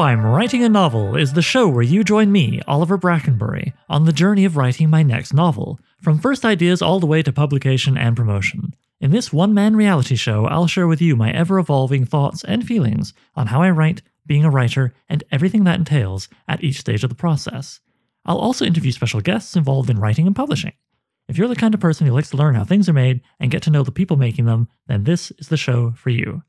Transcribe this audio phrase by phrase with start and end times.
[0.00, 4.14] I'm Writing a Novel is the show where you join me, Oliver Brackenbury, on the
[4.14, 8.16] journey of writing my next novel, from first ideas all the way to publication and
[8.16, 8.74] promotion.
[9.02, 12.66] In this one man reality show, I'll share with you my ever evolving thoughts and
[12.66, 17.04] feelings on how I write, being a writer, and everything that entails at each stage
[17.04, 17.80] of the process.
[18.24, 20.72] I'll also interview special guests involved in writing and publishing.
[21.28, 23.50] If you're the kind of person who likes to learn how things are made and
[23.50, 26.42] get to know the people making them, then this is the show for you.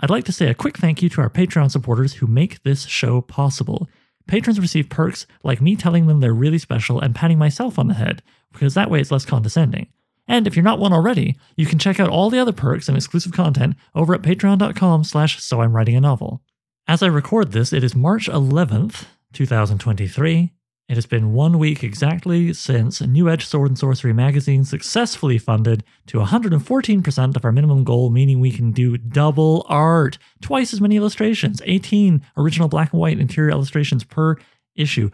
[0.00, 2.86] I'd like to say a quick thank you to our Patreon supporters who make this
[2.86, 3.88] show possible.
[4.28, 7.94] Patrons receive perks like me telling them they're really special and patting myself on the
[7.94, 9.88] head, because that way it's less condescending.
[10.28, 12.96] And if you're not one already, you can check out all the other perks and
[12.96, 16.42] exclusive content over at patreon.com slash so I'm writing a novel.
[16.86, 20.52] As I record this, it is March 11th, 2023,
[20.88, 25.84] it has been one week exactly since New Edge Sword and Sorcery magazine successfully funded
[26.06, 30.96] to 114% of our minimum goal, meaning we can do double art, twice as many
[30.96, 34.36] illustrations, 18 original black and white interior illustrations per
[34.76, 35.10] issue.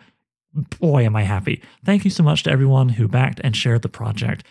[0.78, 1.60] Boy, am I happy.
[1.84, 4.46] Thank you so much to everyone who backed and shared the project.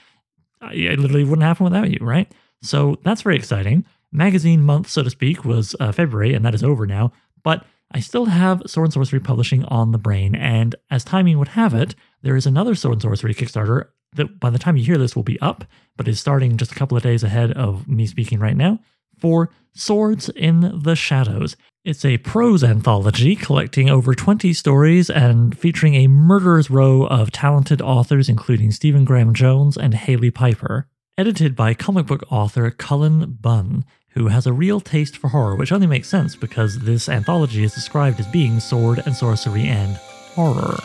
[0.73, 2.29] It literally wouldn't happen without you, right?
[2.61, 3.85] So that's very exciting.
[4.11, 7.13] Magazine month, so to speak, was uh, February, and that is over now.
[7.43, 11.49] But I still have Sword and Sorcery publishing on the brain, and as timing would
[11.49, 14.97] have it, there is another Sword and Sorcery Kickstarter that by the time you hear
[14.97, 18.05] this will be up, but is starting just a couple of days ahead of me
[18.05, 18.79] speaking right now
[19.19, 21.55] for Swords in the Shadows.
[21.83, 27.81] It's a prose anthology collecting over 20 stories and featuring a murderer's row of talented
[27.81, 30.87] authors, including Stephen Graham Jones and Hailey Piper.
[31.17, 35.71] Edited by comic book author Cullen Bunn, who has a real taste for horror, which
[35.71, 39.95] only makes sense because this anthology is described as being sword and sorcery and
[40.35, 40.77] horror.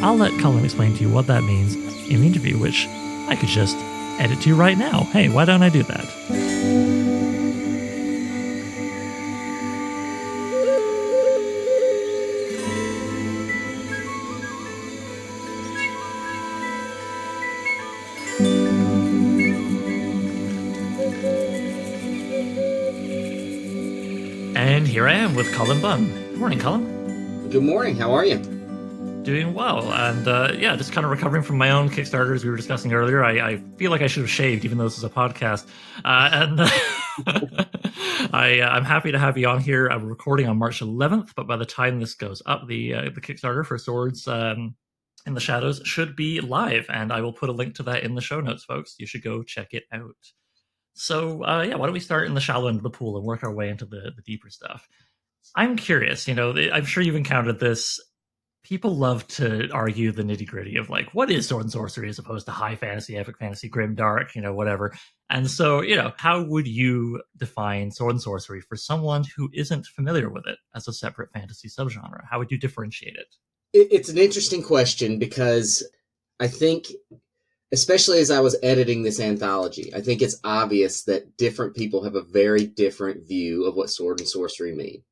[0.00, 1.74] I'll let Cullen explain to you what that means
[2.08, 2.86] in the interview, which
[3.28, 3.76] I could just
[4.20, 5.04] edit to you right now.
[5.04, 7.03] Hey, why don't I do that?
[25.34, 26.30] And here I am with Cullen Bunn.
[26.30, 27.48] Good morning, Cullen.
[27.50, 27.96] Good morning.
[27.96, 28.38] How are you?
[29.24, 32.56] Doing well, and uh, yeah, just kind of recovering from my own Kickstarters we were
[32.56, 33.24] discussing earlier.
[33.24, 35.66] I, I feel like I should have shaved, even though this is a podcast.
[36.04, 36.60] Uh, and
[38.32, 39.88] I, uh, I'm happy to have you on here.
[39.88, 43.20] I'm recording on March 11th, but by the time this goes up, the uh, the
[43.20, 44.76] Kickstarter for Swords um,
[45.26, 48.14] in the Shadows should be live, and I will put a link to that in
[48.14, 48.94] the show notes, folks.
[48.98, 50.14] You should go check it out.
[50.92, 53.26] So uh, yeah, why don't we start in the shallow end of the pool and
[53.26, 54.88] work our way into the, the deeper stuff?
[55.54, 56.26] I'm curious.
[56.28, 58.00] You know, I'm sure you've encountered this.
[58.62, 62.18] People love to argue the nitty gritty of like what is sword and sorcery as
[62.18, 64.94] opposed to high fantasy, epic fantasy, grim dark, you know, whatever.
[65.28, 69.86] And so, you know, how would you define sword and sorcery for someone who isn't
[69.86, 72.22] familiar with it as a separate fantasy subgenre?
[72.30, 73.34] How would you differentiate it?
[73.74, 75.86] It's an interesting question because
[76.40, 76.86] I think
[77.74, 82.14] especially as I was editing this anthology, I think it's obvious that different people have
[82.14, 85.02] a very different view of what sword and sorcery mean.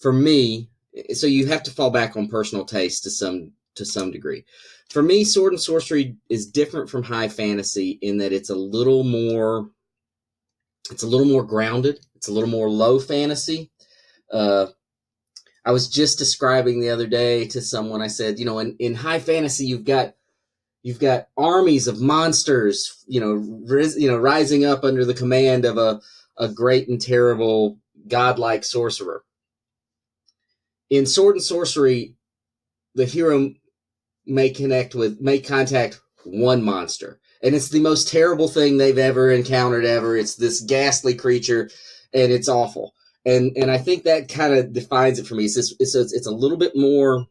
[0.00, 0.70] For me,
[1.12, 4.44] so you have to fall back on personal taste to some to some degree.
[4.88, 9.04] For me, sword and sorcery is different from high fantasy in that it's a little
[9.04, 9.70] more
[10.90, 12.00] it's a little more grounded.
[12.16, 13.70] It's a little more low fantasy.
[14.32, 14.66] Uh,
[15.64, 18.02] I was just describing the other day to someone.
[18.02, 20.14] I said, you know, in, in high fantasy, you've got
[20.82, 23.32] you've got armies of monsters, you know,
[23.68, 26.00] ris- you know, rising up under the command of a,
[26.38, 27.78] a great and terrible
[28.08, 29.22] godlike sorcerer.
[30.90, 32.14] In sword and sorcery,
[32.94, 33.52] the hero
[34.26, 37.20] may connect with, may contact one monster.
[37.42, 40.16] And it's the most terrible thing they've ever encountered ever.
[40.16, 41.70] It's this ghastly creature
[42.12, 42.94] and it's awful.
[43.24, 45.44] And, and I think that kind of defines it for me.
[45.44, 47.26] It's, it's, it's a little bit more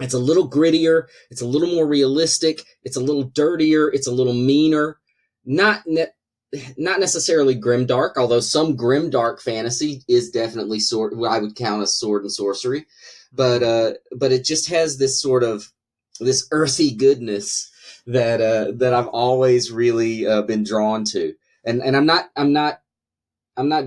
[0.00, 1.06] it's a little grittier.
[1.30, 2.64] It's a little more realistic.
[2.84, 3.88] It's a little dirtier.
[3.88, 4.98] It's a little meaner.
[5.44, 6.06] Not ne-
[6.76, 11.14] not necessarily grim dark, although some grim dark fantasy is definitely sword.
[11.28, 12.86] I would count as sword and sorcery,
[13.32, 15.70] but uh, but it just has this sort of
[16.20, 17.70] this earthy goodness
[18.06, 21.34] that uh, that I've always really uh, been drawn to.
[21.64, 22.80] And and I'm not I'm not
[23.56, 23.84] I'm not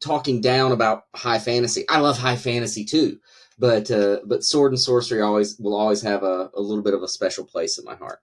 [0.00, 1.84] talking down about high fantasy.
[1.88, 3.18] I love high fantasy too
[3.58, 7.02] but uh, but sword and sorcery always will always have a, a little bit of
[7.02, 8.20] a special place in my heart.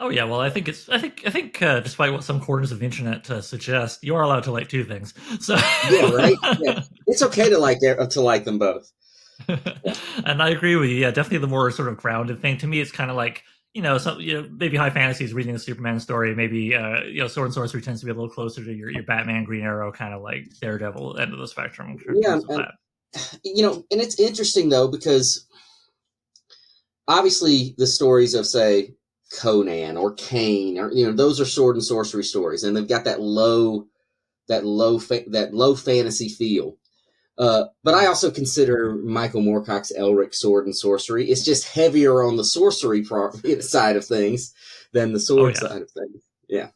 [0.00, 2.70] Oh yeah, well I think it's I think I think uh, despite what some corners
[2.70, 5.12] of the internet uh, suggest, you are allowed to like two things.
[5.40, 5.56] So
[5.90, 6.36] yeah, right.
[6.60, 6.82] Yeah.
[7.06, 8.92] It's okay to like to like them both.
[9.48, 10.96] and I agree with you.
[10.96, 13.42] Yeah, definitely the more sort of grounded thing to me, it's kind of like
[13.74, 16.34] you know, some you know, maybe high fantasy is reading a Superman story.
[16.34, 18.90] Maybe uh, you know, Sword and Sorcery tends to be a little closer to your,
[18.90, 21.96] your Batman, Green Arrow, kind of like Daredevil end of the spectrum.
[22.14, 22.66] Yeah, and,
[23.44, 25.46] you know, and it's interesting though because
[27.06, 28.94] obviously the stories of say
[29.32, 33.04] Conan or Kane or you know those are sword and sorcery stories, and they've got
[33.04, 33.86] that low,
[34.48, 36.76] that low, fa- that low fantasy feel.
[37.36, 41.30] Uh, but I also consider Michael Moorcock's Elric Sword and Sorcery.
[41.30, 43.30] It's just heavier on the sorcery pro-
[43.60, 44.52] side of things
[44.92, 45.68] than the sword oh, yeah.
[45.68, 46.24] side of things.
[46.48, 46.68] Yeah.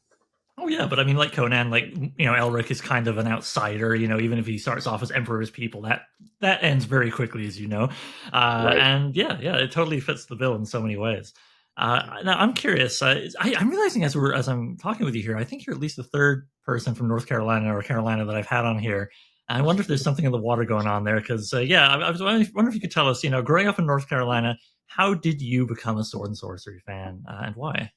[0.59, 3.27] Oh yeah, but I mean, like Conan, like you know, Elric is kind of an
[3.27, 3.95] outsider.
[3.95, 6.03] You know, even if he starts off as Emperor's people, that
[6.41, 7.89] that ends very quickly, as you know.
[8.33, 8.79] Uh, right.
[8.79, 11.33] And yeah, yeah, it totally fits the bill in so many ways.
[11.77, 13.01] Uh, now I'm curious.
[13.01, 15.75] Uh, I, am realizing as we're as I'm talking with you here, I think you're
[15.75, 19.11] at least the third person from North Carolina or Carolina that I've had on here.
[19.49, 21.21] I wonder if there's something in the water going on there.
[21.21, 23.25] Because uh, yeah, I, I was wondering if you could tell us.
[23.25, 26.81] You know, growing up in North Carolina, how did you become a sword and sorcery
[26.81, 27.91] fan, uh, and why?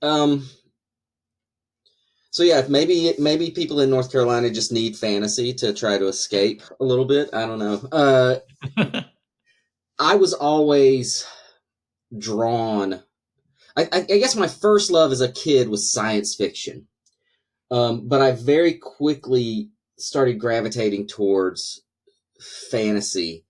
[0.00, 0.48] Um.
[2.30, 6.62] So yeah, maybe maybe people in North Carolina just need fantasy to try to escape
[6.80, 7.28] a little bit.
[7.34, 7.88] I don't know.
[7.92, 9.02] Uh,
[9.98, 11.26] I was always
[12.16, 13.02] drawn.
[13.76, 16.88] I, I, guess my first love as a kid was science fiction,
[17.70, 21.82] um, but I very quickly started gravitating towards
[22.70, 23.44] fantasy.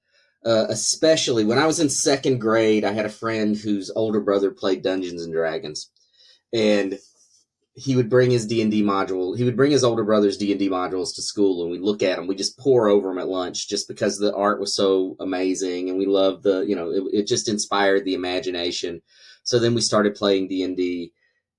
[0.44, 4.50] Uh, especially when I was in second grade, I had a friend whose older brother
[4.50, 5.90] played Dungeons and Dragons,
[6.52, 6.98] and
[7.74, 9.36] he would bring his D and D module.
[9.36, 12.02] He would bring his older brother's D and D modules to school, and we'd look
[12.02, 12.26] at them.
[12.26, 15.98] We just pour over them at lunch, just because the art was so amazing, and
[15.98, 19.00] we loved the, you know, it, it just inspired the imagination.
[19.42, 21.12] So then we started playing D and D,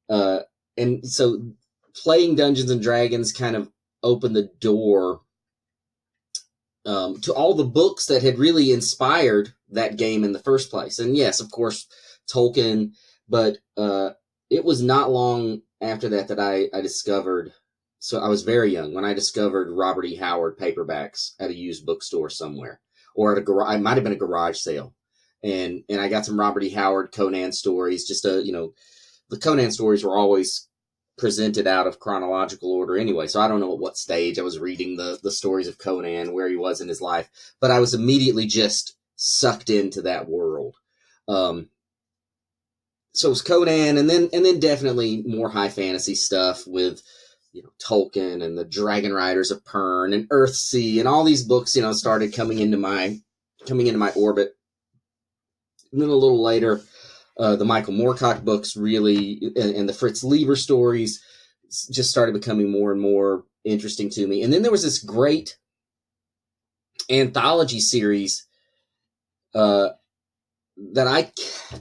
[0.10, 0.39] uh,
[0.77, 1.42] and so
[1.95, 3.69] playing Dungeons and Dragons kind of
[4.04, 5.21] opened the door
[6.86, 11.00] um, to all the books that had really inspired that game in the first place.
[11.00, 11.88] And yes, of course,
[12.31, 12.92] Tolkien,
[13.27, 14.12] but uh,
[14.50, 17.53] it was not long after that that I, I discovered
[18.03, 20.15] so I was very young when I discovered Robert E.
[20.15, 22.81] Howard paperbacks at a used bookstore somewhere,
[23.15, 23.75] or at a garage.
[23.75, 24.94] It might have been a garage sale,
[25.41, 26.69] and and I got some Robert E.
[26.71, 28.06] Howard Conan stories.
[28.06, 28.74] Just a you know,
[29.30, 30.68] the Conan stories were always
[31.18, 33.27] presented out of chronological order anyway.
[33.27, 36.33] So I don't know at what stage I was reading the the stories of Conan,
[36.33, 37.30] where he was in his life,
[37.62, 40.75] but I was immediately just sucked into that world.
[41.30, 41.69] Um,
[43.13, 47.01] so it was Conan, and then and then definitely more high fantasy stuff with
[47.51, 51.75] you know Tolkien and the Dragon Riders of Pern and Earthsea and all these books.
[51.75, 53.19] You know, started coming into my
[53.68, 54.56] coming into my orbit.
[55.92, 56.81] And then a little later,
[57.38, 61.24] uh, the Michael Moorcock books really and, and the Fritz Leiber stories
[61.92, 64.42] just started becoming more and more interesting to me.
[64.42, 65.57] And then there was this great
[67.09, 68.48] anthology series
[69.54, 69.89] uh,
[70.94, 71.31] that I,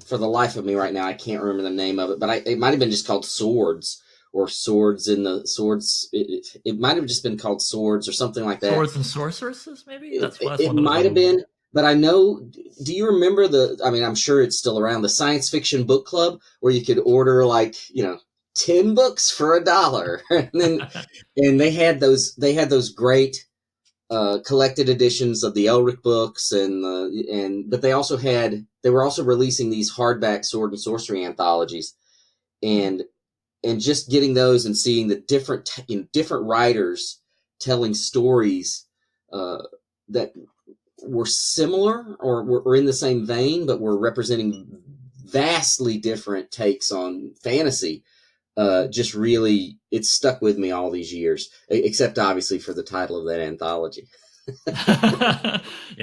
[0.07, 2.31] for the life of me right now, I can't remember the name of it, but
[2.31, 4.03] I, it might have been just called Swords
[4.33, 6.09] or Swords in the Swords.
[6.13, 8.73] It, it might have just been called Swords or something like that.
[8.73, 10.19] Swords and Sorceresses, maybe?
[10.19, 12.49] That's it, it might have been, but I know.
[12.85, 13.81] Do you remember the?
[13.85, 17.01] I mean, I'm sure it's still around the science fiction book club where you could
[17.05, 18.19] order like you know
[18.55, 20.89] 10 books for a dollar and then
[21.37, 23.47] and they had those they had those great
[24.13, 28.91] uh, collected editions of the Elric books and the and but they also had they
[28.91, 31.95] were also releasing these hardback sword and sorcery anthologies.
[32.63, 33.05] And
[33.65, 37.23] and just getting those and seeing the different you know, different writers
[37.59, 38.87] telling stories
[39.33, 39.63] uh,
[40.11, 40.35] that
[41.03, 44.79] were similar or were in the same vein but were representing
[45.25, 48.05] vastly different takes on fantasy
[48.57, 53.19] uh, just really it stuck with me all these years, except obviously for the title
[53.19, 54.09] of that anthology.
[54.67, 55.61] yeah,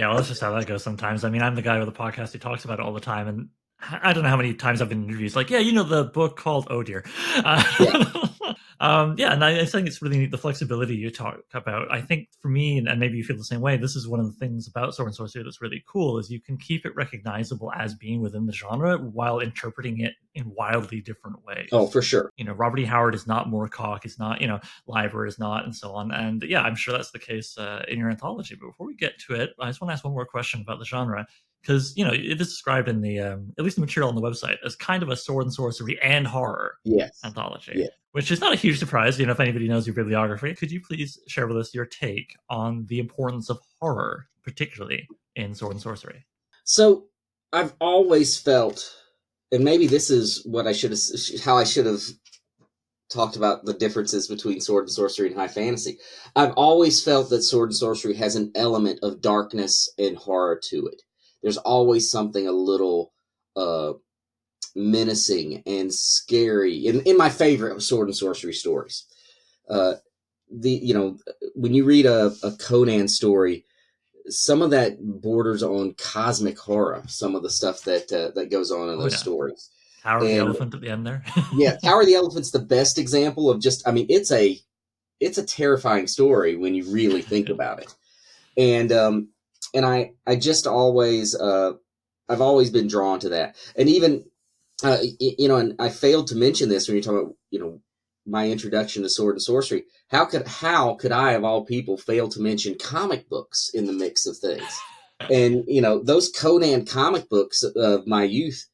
[0.07, 1.23] well, that's just how that goes sometimes.
[1.23, 3.27] I mean, I'm the guy with the podcast who talks about it all the time,
[3.27, 3.49] and
[3.81, 6.03] I don't know how many times I've been in interviews like, yeah, you know, the
[6.03, 7.03] book called Oh Dear.
[7.35, 8.53] Uh, yeah.
[8.81, 11.91] Um, yeah, and I, I, think it's really neat the flexibility you talk about.
[11.91, 14.21] I think for me, and, and, maybe you feel the same way, this is one
[14.21, 16.95] of the things about sword and sorcery that's really cool is you can keep it
[16.95, 21.67] recognizable as being within the genre while interpreting it in wildly different ways.
[21.73, 22.31] Oh, for sure.
[22.37, 22.85] You know, Robert E.
[22.85, 26.13] Howard is not Moorcock, is not, you know, Leiber is not, and so on.
[26.13, 28.55] And yeah, I'm sure that's the case uh, in your anthology.
[28.55, 30.79] But before we get to it, I just want to ask one more question about
[30.79, 31.27] the genre
[31.61, 34.21] because you know it is described in the um, at least the material on the
[34.21, 37.19] website as kind of a sword and sorcery and horror yes.
[37.25, 37.73] anthology.
[37.75, 39.19] Yes which is not a huge surprise.
[39.19, 42.35] You know, if anybody knows your bibliography, could you please share with us your take
[42.49, 46.25] on the importance of horror, particularly in sword and sorcery?
[46.63, 47.05] So,
[47.51, 48.91] I've always felt,
[49.51, 50.99] and maybe this is what I should have,
[51.43, 52.03] how I should have
[53.09, 55.97] talked about the differences between sword and sorcery and high fantasy.
[56.35, 60.85] I've always felt that sword and sorcery has an element of darkness and horror to
[60.87, 61.01] it.
[61.41, 63.13] There's always something a little
[63.55, 63.93] uh,
[64.75, 69.05] menacing and scary in, in my favorite sword and sorcery stories.
[69.69, 69.93] Uh,
[70.51, 71.17] the you know
[71.55, 73.65] when you read a, a Conan story,
[74.29, 77.03] some of that borders on cosmic horror.
[77.07, 79.17] Some of the stuff that uh, that goes on in Oh, those yeah.
[79.19, 79.69] stories.
[80.01, 81.23] Tower of the And- Elephant at the end there.
[81.53, 83.87] Yeah, Tower of the Elephant's the best example of just.
[83.87, 84.59] I mean, it's a
[85.19, 87.93] it's a terrifying story when you really think about it.
[88.57, 89.27] And um
[89.75, 91.73] and I I just always uh
[92.27, 93.55] I've always been drawn to that.
[93.75, 94.25] And even
[94.83, 97.81] uh you know, and I failed to mention this when you're talking about you know
[98.25, 99.85] my introduction to sword and sorcery.
[100.09, 103.93] How could how could I of all people fail to mention comic books in the
[103.93, 104.79] mix of things?
[105.29, 108.67] And you know those Conan comic books of my youth,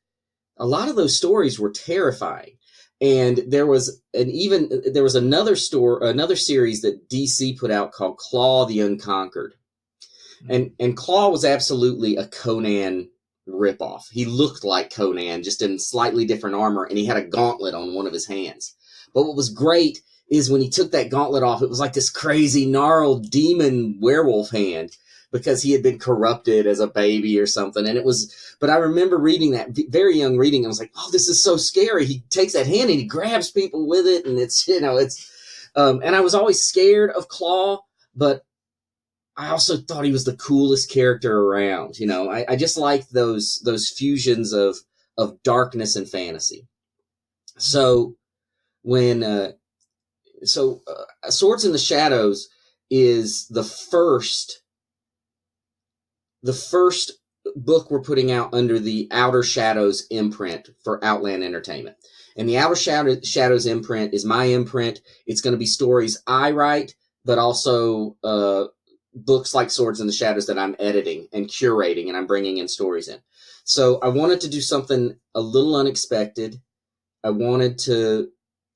[0.57, 2.57] a lot of those stories were terrifying.
[3.01, 7.93] And there was an even there was another store another series that DC put out
[7.93, 9.55] called Claw the Unconquered,
[10.47, 13.09] and and Claw was absolutely a Conan
[13.47, 14.03] ripoff.
[14.11, 17.93] He looked like Conan, just in slightly different armor, and he had a gauntlet on
[17.93, 18.75] one of his hands.
[19.13, 22.09] But what was great is when he took that gauntlet off, it was like this
[22.09, 24.97] crazy gnarled demon werewolf hand
[25.31, 27.87] because he had been corrupted as a baby or something.
[27.87, 30.65] And it was, but I remember reading that very young reading.
[30.65, 32.05] I was like, oh, this is so scary.
[32.05, 35.31] He takes that hand and he grabs people with it, and it's you know it's.
[35.77, 37.81] Um, and I was always scared of Claw,
[38.15, 38.45] but
[39.37, 41.99] I also thought he was the coolest character around.
[41.99, 44.77] You know, I, I just like those those fusions of
[45.17, 46.67] of darkness and fantasy.
[47.57, 48.15] So
[48.81, 49.53] when uh,
[50.43, 52.49] so uh, Swords in the Shadows
[52.89, 54.61] is the first
[56.43, 57.13] the first
[57.55, 61.97] book we're putting out under the Outer Shadows imprint for Outland Entertainment.
[62.37, 65.01] And the Outer Shadow, Shadows imprint is my imprint.
[65.25, 68.65] It's going to be stories I write, but also uh,
[69.15, 72.67] books like Swords in the Shadows that I'm editing and curating, and I'm bringing in
[72.67, 73.19] stories in.
[73.63, 76.61] So I wanted to do something a little unexpected.
[77.23, 78.29] I wanted to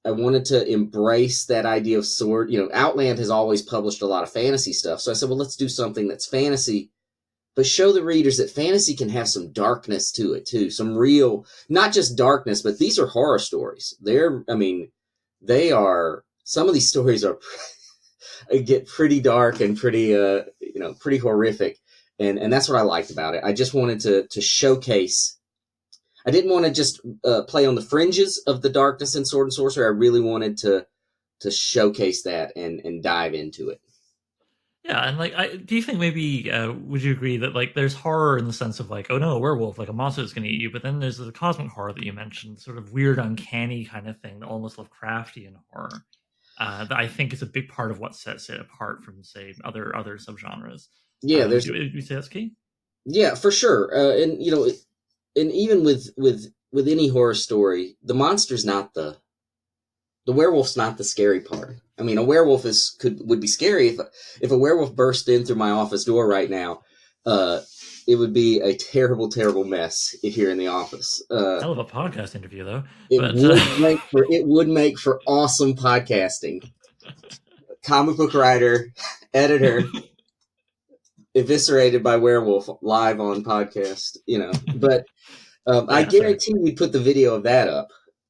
[0.05, 2.50] I wanted to embrace that idea of sword.
[2.50, 5.01] You know, Outland has always published a lot of fantasy stuff.
[5.01, 6.89] So I said, well, let's do something that's fantasy,
[7.55, 10.69] but show the readers that fantasy can have some darkness to it too.
[10.69, 13.93] Some real, not just darkness, but these are horror stories.
[14.01, 14.89] They're, I mean,
[15.41, 17.38] they are, some of these stories are,
[18.66, 21.78] get pretty dark and pretty, uh, you know, pretty horrific.
[22.20, 23.44] And, and that's what I liked about it.
[23.44, 25.40] I just wanted to, to showcase
[26.26, 29.48] I didn't want to just uh, play on the fringes of the darkness in Sword
[29.48, 29.86] and Sorcery.
[29.86, 30.86] I really wanted to
[31.42, 33.82] to showcase that and and dive into it.
[34.84, 37.94] Yeah, and like, I, do you think maybe uh, would you agree that like there's
[37.94, 40.46] horror in the sense of like, oh no, a werewolf, like a monster is going
[40.46, 43.20] to eat you, but then there's the cosmic horror that you mentioned, sort of weird,
[43.20, 46.06] uncanny kind of thing, almost Lovecraftian horror.
[46.60, 49.54] Uh, that I think is a big part of what sets it apart from, say,
[49.63, 50.88] other other subgenres.
[51.22, 52.54] Yeah, Um, there's do you say that's key?
[53.06, 54.70] yeah for sure, uh, and you know,
[55.36, 59.18] and even with with with any horror story, the monster's not the
[60.25, 61.78] the werewolf's not the scary part.
[61.98, 64.00] I mean, a werewolf is could would be scary if
[64.42, 66.82] if a werewolf burst in through my office door right now.
[67.25, 67.62] Uh,
[68.10, 71.22] it would be a terrible, terrible mess here in the office.
[71.30, 72.84] Uh, Hell of a podcast interview, though.
[73.12, 76.72] It But, would uh, make for it would make for awesome podcasting.
[77.86, 78.92] Comic book writer,
[79.34, 79.84] editor,
[81.36, 84.18] eviscerated by werewolf live on podcast.
[84.25, 85.06] You know, but
[85.68, 86.20] um, I Yeah, fair.
[86.22, 87.88] guarantee we put the video of that up.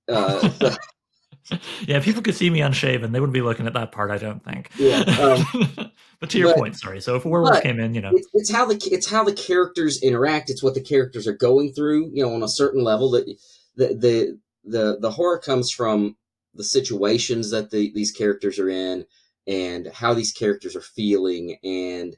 [0.07, 0.75] Uh, so-
[1.87, 4.11] yeah, if people could see me unshaven, they wouldn't be looking at that part.
[4.11, 4.69] I don't think.
[4.77, 7.01] Yeah, um, but to your but- point, sorry.
[7.01, 9.33] So if a werewolf came in, you know, it's, it's how the it's how the
[9.33, 10.49] characters interact.
[10.49, 12.11] It's what the characters are going through.
[12.13, 13.25] You know, on a certain level, that
[13.75, 16.15] the the the the horror comes from
[16.53, 19.05] the situations that the, these characters are in,
[19.47, 22.17] and how these characters are feeling, and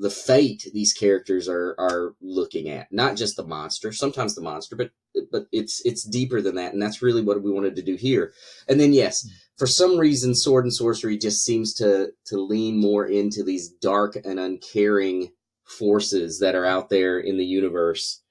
[0.00, 2.90] the fate these characters are are looking at.
[2.90, 3.92] Not just the monster.
[3.92, 4.90] Sometimes the monster, but
[5.30, 8.32] but it's it's deeper than that, and that's really what we wanted to do here.
[8.68, 9.28] And then yes,
[9.58, 14.16] for some reason, sword and sorcery just seems to to lean more into these dark
[14.24, 15.32] and uncaring
[15.64, 18.22] forces that are out there in the universe,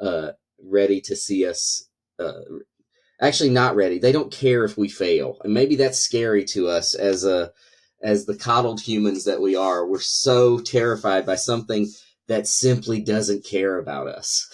[0.00, 1.88] uh, ready to see us.
[2.18, 2.40] Uh,
[3.20, 3.98] actually, not ready.
[3.98, 7.52] They don't care if we fail, and maybe that's scary to us as a
[8.04, 9.86] as the coddled humans that we are.
[9.86, 11.88] We're so terrified by something
[12.28, 14.46] that simply doesn't care about us.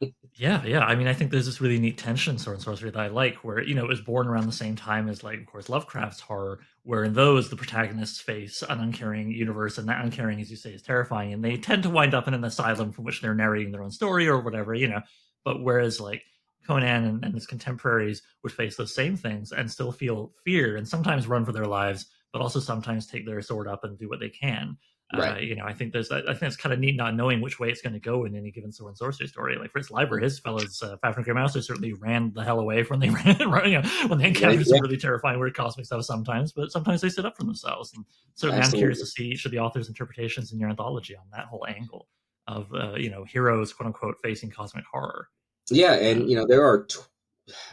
[0.34, 0.80] yeah, yeah.
[0.80, 3.36] I mean, I think there's this really neat tension Sword and Sorcery that I like,
[3.36, 6.20] where you know it was born around the same time as, like, of course, Lovecraft's
[6.20, 10.56] horror, where in those the protagonists face an uncaring universe, and that uncaring, as you
[10.56, 13.34] say, is terrifying, and they tend to wind up in an asylum from which they're
[13.34, 15.00] narrating their own story or whatever, you know.
[15.44, 16.22] But whereas like
[16.66, 20.86] Conan and, and his contemporaries would face those same things and still feel fear and
[20.86, 24.20] sometimes run for their lives, but also sometimes take their sword up and do what
[24.20, 24.76] they can.
[25.14, 25.36] Right.
[25.36, 27.60] Uh, you know, I think there's, I think it's kind of neat not knowing which
[27.60, 29.58] way it's going to go in any given sword and sorcery story.
[29.58, 32.98] Like Fritz Leiber, his fellows, uh, Fafhrd and Mouser certainly ran the hell away from
[32.98, 33.36] they ran,
[33.66, 37.02] you know, when they encountered yeah, some really terrifying weird cosmic stuff sometimes, but sometimes
[37.02, 37.92] they stood up for themselves.
[37.94, 38.78] And certainly Absolutely.
[38.78, 41.66] I'm curious to see each of the author's interpretations in your anthology on that whole
[41.68, 42.08] angle
[42.46, 45.28] of, uh, you know, heroes, quote unquote, facing cosmic horror.
[45.70, 45.92] Yeah.
[45.92, 46.88] And, you know, there are,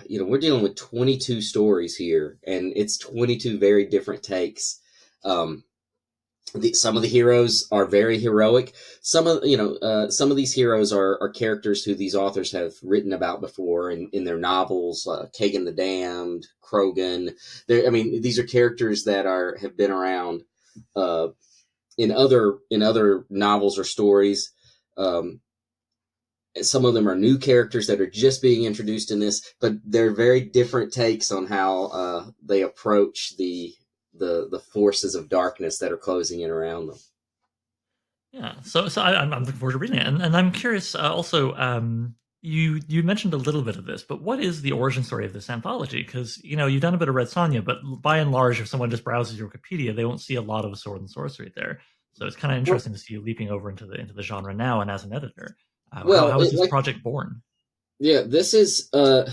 [0.07, 4.79] you know, we're dealing with 22 stories here and it's 22 very different takes.
[5.23, 5.63] Um,
[6.55, 8.73] the, some of the heroes are very heroic.
[9.01, 12.51] Some of you know uh, some of these heroes are, are characters who these authors
[12.53, 15.07] have written about before in, in their novels.
[15.07, 17.35] Uh, Kagen the Damned, Krogan.
[17.67, 20.43] They're, I mean, these are characters that are have been around
[20.95, 21.27] uh,
[21.97, 24.51] in other in other novels or stories.
[24.97, 25.41] Um,
[26.61, 30.13] some of them are new characters that are just being introduced in this, but they're
[30.13, 33.73] very different takes on how uh, they approach the
[34.13, 36.97] the the forces of darkness that are closing in around them.
[38.31, 40.95] Yeah, so so I, am looking forward to reading it, and, and I'm curious.
[40.95, 44.71] Uh, also, um, you you mentioned a little bit of this, but what is the
[44.71, 46.03] origin story of this anthology?
[46.03, 48.67] Because you know you've done a bit of Red Sonja, but by and large, if
[48.67, 51.79] someone just browses your Wikipedia, they won't see a lot of sword and sorcery there.
[52.13, 54.23] So it's kind of interesting well, to see you leaping over into the into the
[54.23, 55.55] genre now, and as an editor.
[55.91, 57.41] Uh, well, how, how was this like, project born?
[57.99, 58.89] Yeah, this is.
[58.93, 59.29] Uh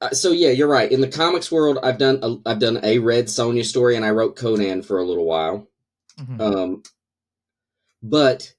[0.00, 0.90] uh, so yeah, you're right.
[0.90, 4.10] In the comics world, I've done a, I've done a Red Sonja story, and I
[4.10, 5.68] wrote Conan for a little while.
[6.20, 6.40] Mm-hmm.
[6.40, 6.82] Um,
[8.02, 8.52] but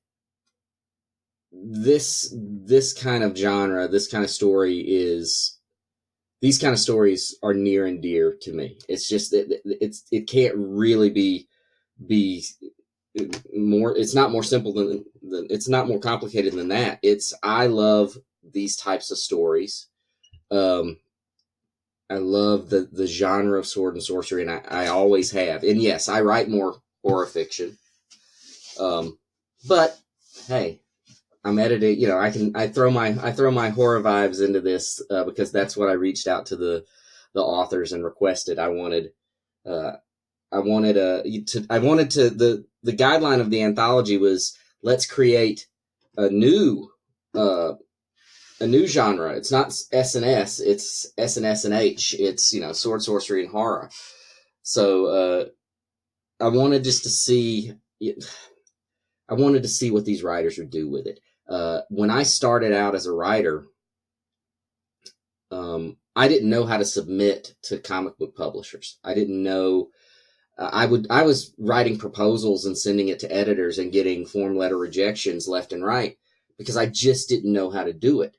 [1.52, 5.60] this this kind of genre, this kind of story is
[6.42, 8.80] these kind of stories are near and dear to me.
[8.90, 11.48] It's just that it's it can't really be
[12.06, 12.46] be
[13.54, 13.98] more.
[13.98, 17.00] It's not more simple than, than it's not more complicated than that.
[17.02, 19.88] It's I love these types of stories.
[20.52, 20.98] Um,
[22.10, 25.64] I love the the genre of sword and sorcery, and I, I always have.
[25.64, 27.78] And yes, I write more horror fiction.
[28.80, 29.18] Um,
[29.68, 29.98] but
[30.48, 30.82] hey,
[31.44, 32.00] I'm editing.
[32.00, 35.24] You know, I can I throw my I throw my horror vibes into this uh,
[35.24, 36.86] because that's what I reached out to the
[37.34, 38.60] the authors and requested.
[38.60, 39.12] I wanted
[39.66, 39.94] uh,
[40.52, 45.06] I wanted a to I wanted to the the guideline of the anthology was let's
[45.06, 45.68] create
[46.16, 46.90] a new
[47.36, 47.74] uh,
[48.62, 49.34] a new genre.
[49.34, 50.62] It's not S and S.
[50.62, 52.16] It's S and S and H.
[52.18, 53.92] It's you know sword, sorcery, and horror.
[54.64, 55.46] So uh,
[56.40, 57.74] I wanted just to see.
[59.30, 61.20] I wanted to see what these writers would do with it.
[61.50, 63.66] Uh, when I started out as a writer,
[65.52, 68.98] um, I didn't know how to submit to comic book publishers.
[69.04, 69.90] I didn't know.
[70.58, 71.08] Uh, I would.
[71.10, 75.72] I was writing proposals and sending it to editors and getting form letter rejections left
[75.72, 76.18] and right
[76.58, 78.36] because I just didn't know how to do it.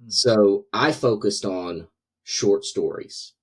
[0.00, 0.10] Hmm.
[0.10, 1.88] So I focused on
[2.22, 3.34] short stories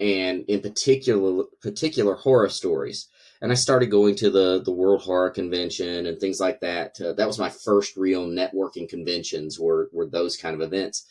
[0.00, 3.08] and in particular particular horror stories.
[3.42, 7.00] And I started going to the the World Horror Convention and things like that.
[7.00, 11.06] Uh, that was my first real networking conventions were were those kind of events.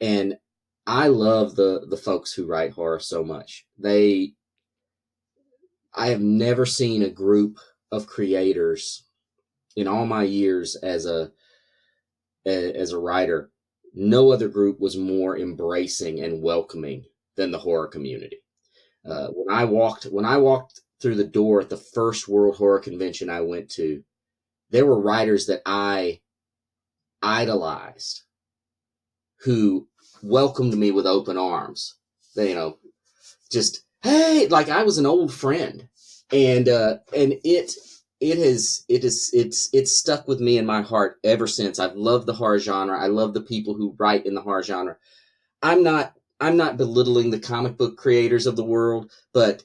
[0.00, 0.38] And
[0.86, 3.66] I love the the folks who write horror so much.
[3.76, 4.34] They
[5.98, 7.58] I have never seen a group
[7.92, 9.04] of creators
[9.76, 11.32] in all my years as a
[12.46, 13.50] as a writer
[13.94, 17.04] no other group was more embracing and welcoming
[17.36, 18.38] than the horror community.
[19.04, 22.80] Uh, when I walked when I walked through the door at the first World Horror
[22.80, 24.02] Convention I went to,
[24.70, 26.20] there were writers that I
[27.22, 28.22] idolized
[29.42, 29.88] who
[30.22, 31.94] welcomed me with open arms.
[32.34, 32.78] They, you know,
[33.50, 35.88] just hey, like I was an old friend,
[36.32, 37.72] and uh, and it
[38.20, 41.78] it has it is it's it's stuck with me in my heart ever since.
[41.78, 42.98] I've loved the horror genre.
[42.98, 44.96] I love the people who write in the horror genre.
[45.62, 49.64] I'm not I'm not belittling the comic book creators of the world, but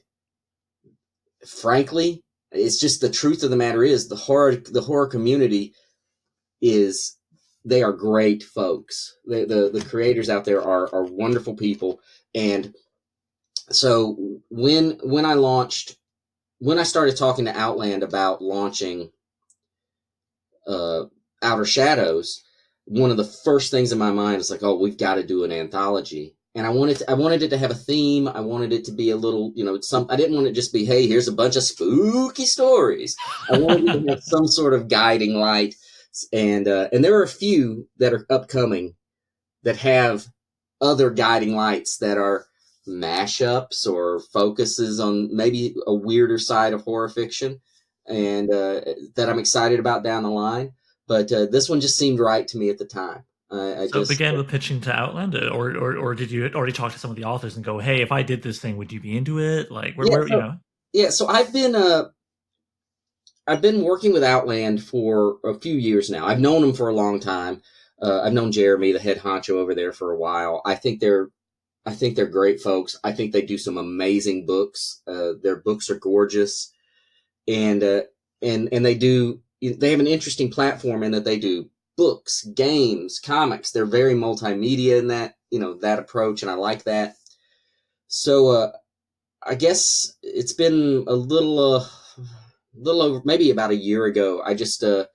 [1.46, 5.74] frankly, it's just the truth of the matter is the horror the horror community
[6.60, 7.16] is
[7.64, 9.16] they are great folks.
[9.24, 12.00] The the, the creators out there are are wonderful people
[12.34, 12.74] and
[13.70, 15.96] so when when I launched
[16.58, 19.10] when I started talking to Outland about launching
[20.66, 21.04] uh,
[21.42, 22.42] Outer Shadows,
[22.86, 25.44] one of the first things in my mind is like, oh, we've got to do
[25.44, 26.34] an anthology.
[26.54, 28.28] And I wanted to, I wanted it to have a theme.
[28.28, 30.06] I wanted it to be a little, you know, some.
[30.08, 33.16] I didn't want it just be, hey, here's a bunch of spooky stories.
[33.50, 35.74] I wanted it to have some sort of guiding light.
[36.32, 38.94] And uh, and there are a few that are upcoming
[39.64, 40.28] that have
[40.80, 42.46] other guiding lights that are
[42.88, 47.60] mashups or focuses on maybe a weirder side of horror fiction
[48.06, 48.80] and uh,
[49.16, 50.72] that I'm excited about down the line.
[51.06, 53.24] But uh, this one just seemed right to me at the time.
[53.50, 56.30] I, I so just, it began with pitching to Outland, uh, or, or or did
[56.30, 58.58] you already talk to some of the authors and go, "Hey, if I did this
[58.58, 60.54] thing, would you be into it?" Like, where, yeah, where so, you know?
[60.92, 62.04] Yeah, so I've been uh,
[63.46, 66.26] I've been working with Outland for a few years now.
[66.26, 67.60] I've known them for a long time.
[68.00, 70.62] Uh, I've known Jeremy, the head honcho over there, for a while.
[70.64, 71.28] I think they're,
[71.86, 72.98] I think they're great folks.
[73.04, 75.02] I think they do some amazing books.
[75.06, 76.72] Uh, their books are gorgeous,
[77.46, 78.02] and uh,
[78.40, 79.40] and and they do.
[79.60, 83.70] They have an interesting platform in that they do books, games, comics.
[83.70, 87.16] They're very multimedia in that you know that approach, and I like that.
[88.08, 88.72] So uh,
[89.46, 91.86] I guess it's been a little uh,
[92.74, 94.42] little over maybe about a year ago.
[94.42, 95.06] I just uh,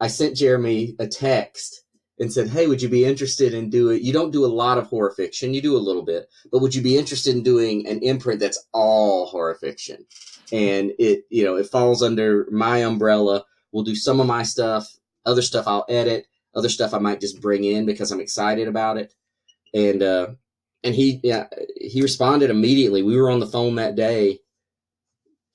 [0.00, 1.83] I sent Jeremy a text
[2.18, 4.02] and said, "Hey, would you be interested in doing?
[4.02, 6.74] You don't do a lot of horror fiction, you do a little bit, but would
[6.74, 10.06] you be interested in doing an imprint that's all horror fiction?"
[10.52, 13.44] And it, you know, it falls under my umbrella.
[13.72, 14.88] We'll do some of my stuff,
[15.26, 18.96] other stuff I'll edit, other stuff I might just bring in because I'm excited about
[18.98, 19.14] it.
[19.72, 20.28] And uh,
[20.84, 21.46] and he, yeah,
[21.80, 23.02] he responded immediately.
[23.02, 24.40] We were on the phone that day,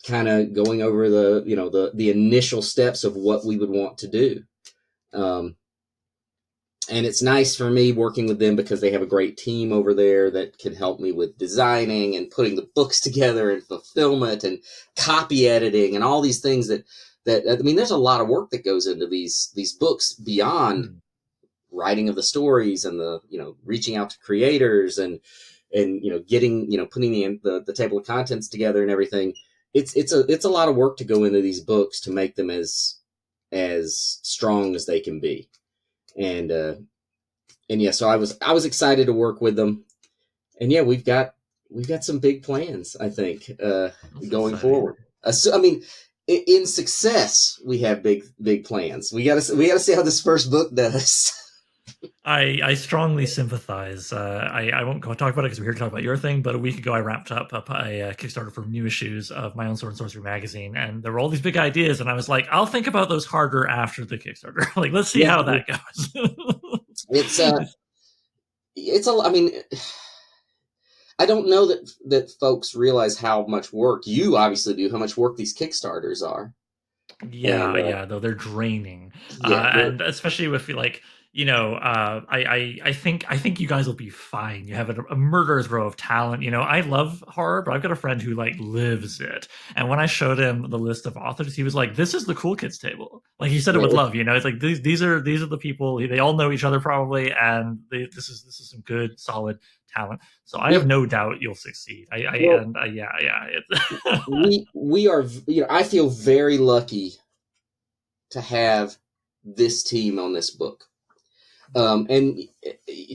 [0.05, 3.69] kind of going over the, you know, the the initial steps of what we would
[3.69, 4.43] want to do.
[5.13, 5.55] Um,
[6.89, 9.93] and it's nice for me working with them because they have a great team over
[9.93, 14.59] there that can help me with designing and putting the books together and fulfillment and
[14.95, 16.85] copy editing and all these things that
[17.25, 20.85] that I mean there's a lot of work that goes into these these books beyond
[20.85, 20.95] mm.
[21.71, 25.19] writing of the stories and the you know reaching out to creators and
[25.73, 28.91] and you know getting you know putting the the, the table of contents together and
[28.91, 29.33] everything
[29.73, 32.35] it's it's a it's a lot of work to go into these books to make
[32.35, 32.99] them as
[33.51, 35.49] as strong as they can be
[36.17, 36.75] and uh,
[37.69, 39.85] and yeah, so I was I was excited to work with them,
[40.59, 41.35] and yeah, we've got
[41.69, 42.95] we've got some big plans.
[42.99, 43.89] I think uh,
[44.29, 44.57] going exciting.
[44.57, 44.95] forward.
[45.23, 45.83] Uh, so, I mean,
[46.27, 49.11] in, in success, we have big big plans.
[49.13, 51.33] We got to we got to see how this first book does.
[52.25, 54.13] I, I strongly sympathize.
[54.13, 56.17] Uh, I, I won't go talk about it because we're here to talk about your
[56.17, 56.41] thing.
[56.41, 59.67] But a week ago, I wrapped up, a, a, Kickstarter for new issues of my
[59.67, 62.29] own Sword and Sorcery magazine, and there were all these big ideas, and I was
[62.29, 64.75] like, I'll think about those harder after the Kickstarter.
[64.75, 66.11] like, let's see yeah, how that goes.
[67.09, 67.65] it's uh,
[68.75, 69.19] it's a.
[69.23, 69.51] I mean,
[71.19, 75.17] I don't know that that folks realize how much work you obviously do, how much
[75.17, 76.53] work these Kickstarters are.
[77.29, 79.11] Yeah, and, uh, yeah, though they're draining,
[79.47, 83.59] yeah, uh, and especially with like you know, uh, I, I, I think I think
[83.59, 84.67] you guys will be fine.
[84.67, 86.41] You have a, a, murderer's row of talent.
[86.41, 89.47] You know, I love horror, but I've got a friend who like lives it.
[89.75, 92.33] And when I showed him the list of authors, he was like, "This is the
[92.33, 94.15] cool kids table." Like he said it with love.
[94.15, 95.97] You know, it's like these these are these are the people.
[95.99, 99.59] They all know each other probably, and they, this is this is some good solid
[99.93, 100.21] talent.
[100.45, 102.07] So I have no doubt you'll succeed.
[102.11, 103.47] I, I well, and uh, yeah yeah.
[104.27, 107.13] we we are you know I feel very lucky
[108.31, 108.97] to have
[109.43, 110.88] this team on this book
[111.75, 112.39] um, and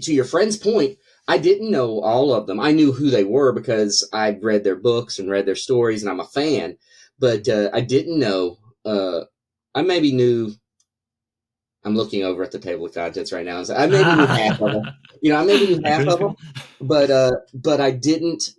[0.03, 2.61] to your friend's point, I didn't know all of them.
[2.61, 6.11] I knew who they were because I'd read their books and read their stories, and
[6.11, 6.77] I'm a fan.
[7.19, 8.59] But uh, I didn't know.
[8.85, 9.23] Uh,
[9.75, 10.53] I maybe knew.
[11.87, 14.73] I'm looking over at the table of contents right now, I maybe knew half of
[14.73, 14.85] them.
[15.21, 16.37] You know, I maybe knew half of them,
[16.81, 18.51] but uh, but I didn't.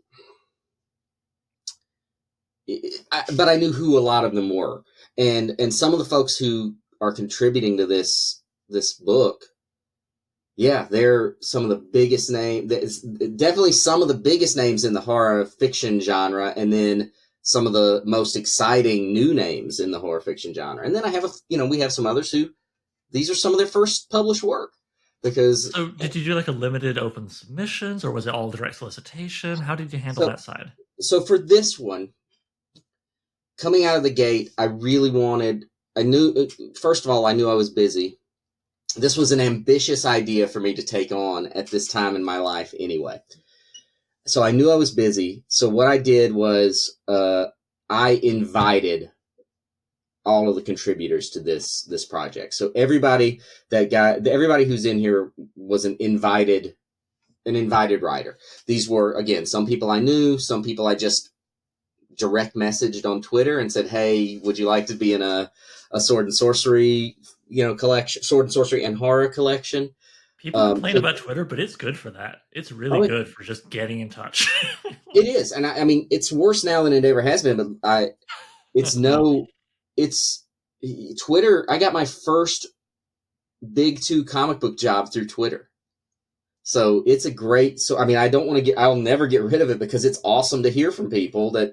[3.12, 4.84] I, but I knew who a lot of them were,
[5.18, 9.46] and and some of the folks who are contributing to this this book
[10.58, 13.02] yeah, they're some of the biggest names.
[13.02, 17.74] Definitely some of the biggest names in the horror fiction genre, and then some of
[17.74, 20.86] the most exciting new names in the horror fiction genre.
[20.86, 22.52] And then I have a, you know, we have some others who
[23.12, 24.72] these are some of their first published work.
[25.22, 28.76] Because so, did you do like a limited open submissions, or was it all direct
[28.76, 29.58] solicitation?
[29.58, 30.72] How did you handle so, that side?
[31.00, 32.10] So for this one,
[33.58, 35.66] coming out of the gate, I really wanted.
[35.98, 38.20] I knew uh, first of all, I knew I was busy
[38.96, 42.38] this was an ambitious idea for me to take on at this time in my
[42.38, 43.20] life anyway.
[44.26, 45.44] So I knew I was busy.
[45.48, 47.46] So what I did was uh,
[47.90, 49.12] I invited
[50.26, 52.56] all of the contributors to this this project.
[52.56, 56.76] So everybody that got everybody who's in here was an invited
[57.46, 58.40] an invited writer.
[58.66, 61.30] These were again some people I knew, some people I just
[62.18, 65.52] direct messaged on Twitter and said, "Hey, would you like to be in a
[65.92, 67.18] a sword and sorcery
[67.56, 69.90] you know collection, sword and sorcery and horror collection.
[70.38, 72.40] People um, complain so, about Twitter, but it's good for that.
[72.52, 74.50] It's really oh, good for just getting in touch.
[75.16, 77.56] it is, and I, I, mean, it's worse now than it ever has been.
[77.56, 78.08] But I,
[78.74, 79.48] it's no,
[79.96, 80.46] it's
[81.18, 81.66] Twitter.
[81.70, 82.68] I got my first
[83.74, 85.70] big two comic book job through Twitter.
[86.64, 87.80] So it's a great.
[87.80, 88.78] So I mean, I don't want to get.
[88.78, 91.52] I'll never get rid of it because it's awesome to hear from people.
[91.52, 91.70] That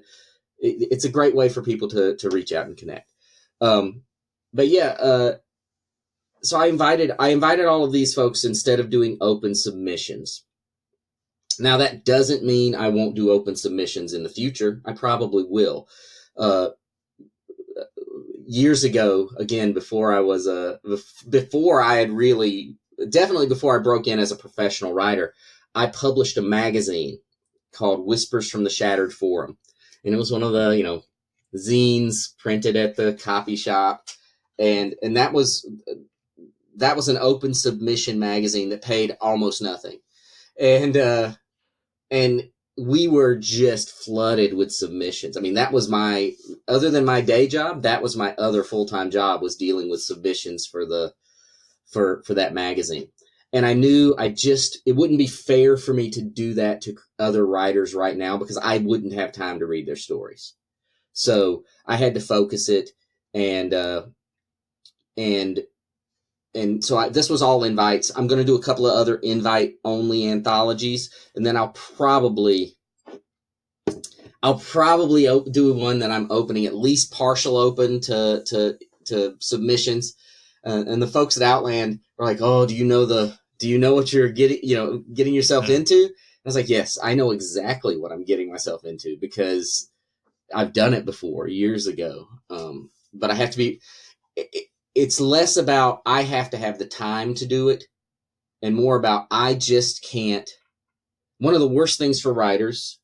[0.59, 3.11] it, it's a great way for people to to reach out and connect.
[3.59, 4.03] Um,
[4.53, 5.33] but yeah, uh,
[6.43, 10.43] so I invited I invited all of these folks instead of doing open submissions.
[11.59, 14.81] Now that doesn't mean I won't do open submissions in the future.
[14.85, 15.87] I probably will.
[16.37, 16.69] Uh,
[18.45, 20.79] years ago, again before I was a
[21.29, 22.75] before I had really
[23.09, 25.33] definitely before I broke in as a professional writer,
[25.73, 27.19] I published a magazine
[27.71, 29.57] called Whispers from the Shattered Forum,
[30.03, 31.03] and it was one of the you know
[31.55, 34.09] zines printed at the copy shop,
[34.59, 35.65] and and that was
[36.77, 39.99] that was an open submission magazine that paid almost nothing,
[40.59, 41.33] and uh,
[42.11, 45.37] and we were just flooded with submissions.
[45.37, 46.33] I mean, that was my
[46.67, 50.01] other than my day job, that was my other full time job was dealing with
[50.01, 51.13] submissions for the
[51.91, 53.09] for for that magazine.
[53.51, 56.97] And I knew I just it wouldn't be fair for me to do that to
[57.19, 60.55] other writers right now because I wouldn't have time to read their stories.
[61.13, 62.89] So I had to focus it
[63.35, 64.03] and uh
[65.15, 65.59] and
[66.55, 68.11] and so I, this was all invites.
[68.15, 72.75] I'm going to do a couple of other invite only anthologies, and then I'll probably
[74.43, 80.15] I'll probably do one that I'm opening at least partial open to to to submissions.
[80.65, 83.37] Uh, and the folks at Outland are like, "Oh, do you know the?
[83.59, 84.59] Do you know what you're getting?
[84.61, 85.77] You know, getting yourself yeah.
[85.77, 89.89] into?" I was like, "Yes, I know exactly what I'm getting myself into because
[90.53, 93.81] I've done it before years ago." Um, but I have to be.
[94.35, 97.85] It, it's less about I have to have the time to do it
[98.61, 100.49] and more about I just can't.
[101.39, 102.99] One of the worst things for writers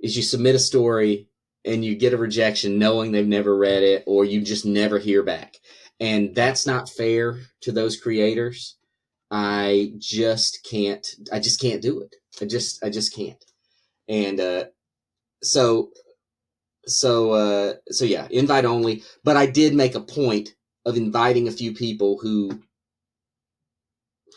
[0.00, 1.28] is you submit a story
[1.64, 5.22] and you get a rejection knowing they've never read it or you just never hear
[5.22, 5.56] back.
[5.98, 8.76] And that's not fair to those creators.
[9.30, 12.16] I just can't I just can't do it.
[12.40, 13.42] I just I just can't.
[14.08, 14.64] And uh
[15.42, 15.90] so
[16.90, 19.02] so uh, so yeah, invite only.
[19.24, 22.62] But I did make a point of inviting a few people who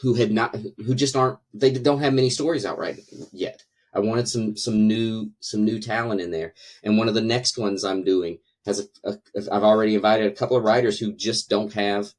[0.01, 2.99] who had not who just aren't they don't have many stories out right
[3.31, 3.63] yet.
[3.93, 6.53] I wanted some some new some new talent in there.
[6.83, 9.17] And one of the next ones I'm doing has a, a
[9.51, 12.13] I've already invited a couple of writers who just don't have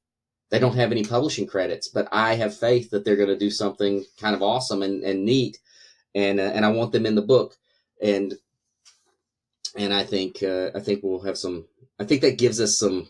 [0.50, 3.50] they don't have any publishing credits, but I have faith that they're going to do
[3.50, 5.58] something kind of awesome and, and neat,
[6.14, 7.56] and uh, and I want them in the book.
[8.02, 8.34] And
[9.76, 11.66] and I think uh, I think we'll have some.
[11.98, 13.08] I think that gives us some.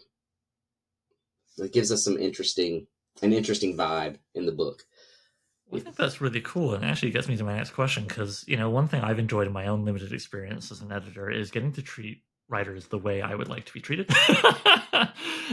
[1.59, 2.87] That gives us some interesting
[3.23, 4.83] an interesting vibe in the book.
[5.73, 8.57] I think that's really cool, and actually gets me to my next question because you
[8.57, 11.73] know one thing I've enjoyed in my own limited experience as an editor is getting
[11.73, 14.09] to treat writers the way I would like to be treated,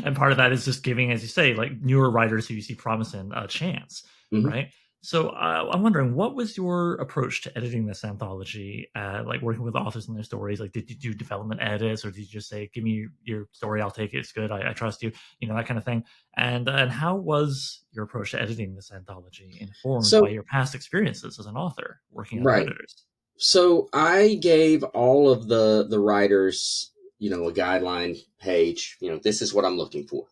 [0.03, 2.61] and part of that is just giving, as you say, like newer writers who you
[2.61, 4.47] see promise in a chance, mm-hmm.
[4.47, 4.69] right?
[5.03, 8.87] So uh, I'm wondering, what was your approach to editing this anthology?
[8.95, 10.59] Uh, like working with authors and their stories.
[10.59, 13.81] Like, did you do development edits, or did you just say, "Give me your story,
[13.81, 14.19] I'll take it.
[14.19, 14.51] It's good.
[14.51, 16.03] I, I trust you." You know that kind of thing.
[16.37, 20.75] And and how was your approach to editing this anthology informed so, by your past
[20.75, 22.67] experiences as an author working right.
[22.67, 23.03] editors?
[23.37, 28.97] So I gave all of the the writers, you know, a guideline page.
[28.99, 30.27] You know, this is what I'm looking for,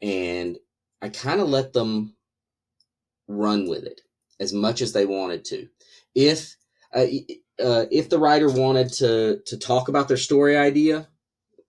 [0.00, 0.56] and
[1.02, 2.16] I kind of let them
[3.28, 4.00] run with it
[4.40, 5.68] as much as they wanted to.
[6.14, 6.56] If
[6.94, 7.06] uh,
[7.62, 11.08] uh, if the writer wanted to to talk about their story idea,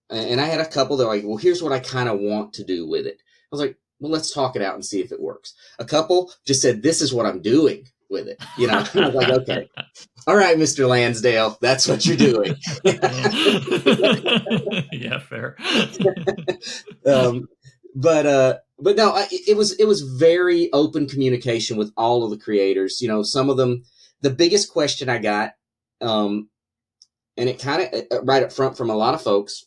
[0.10, 2.54] and I had a couple that were like, well, here's what I kind of want
[2.54, 3.18] to do with it.
[3.20, 5.54] I was like, well, let's talk it out and see if it works.
[5.80, 8.42] A couple just said, this is what I'm doing with it.
[8.58, 9.70] You know, I was like, okay,
[10.28, 10.88] all right, Mr.
[10.88, 12.56] Lansdale, that's what you're doing.
[14.92, 15.56] yeah, fair.
[17.06, 17.48] um,
[17.96, 22.32] but uh, but no, I, it was it was very open communication with all of
[22.32, 23.02] the creators.
[23.02, 23.84] You know, some of them.
[24.22, 25.54] The biggest question I got,
[26.02, 26.50] um,
[27.38, 29.66] and it kind of uh, uh, right up front from a lot of folks.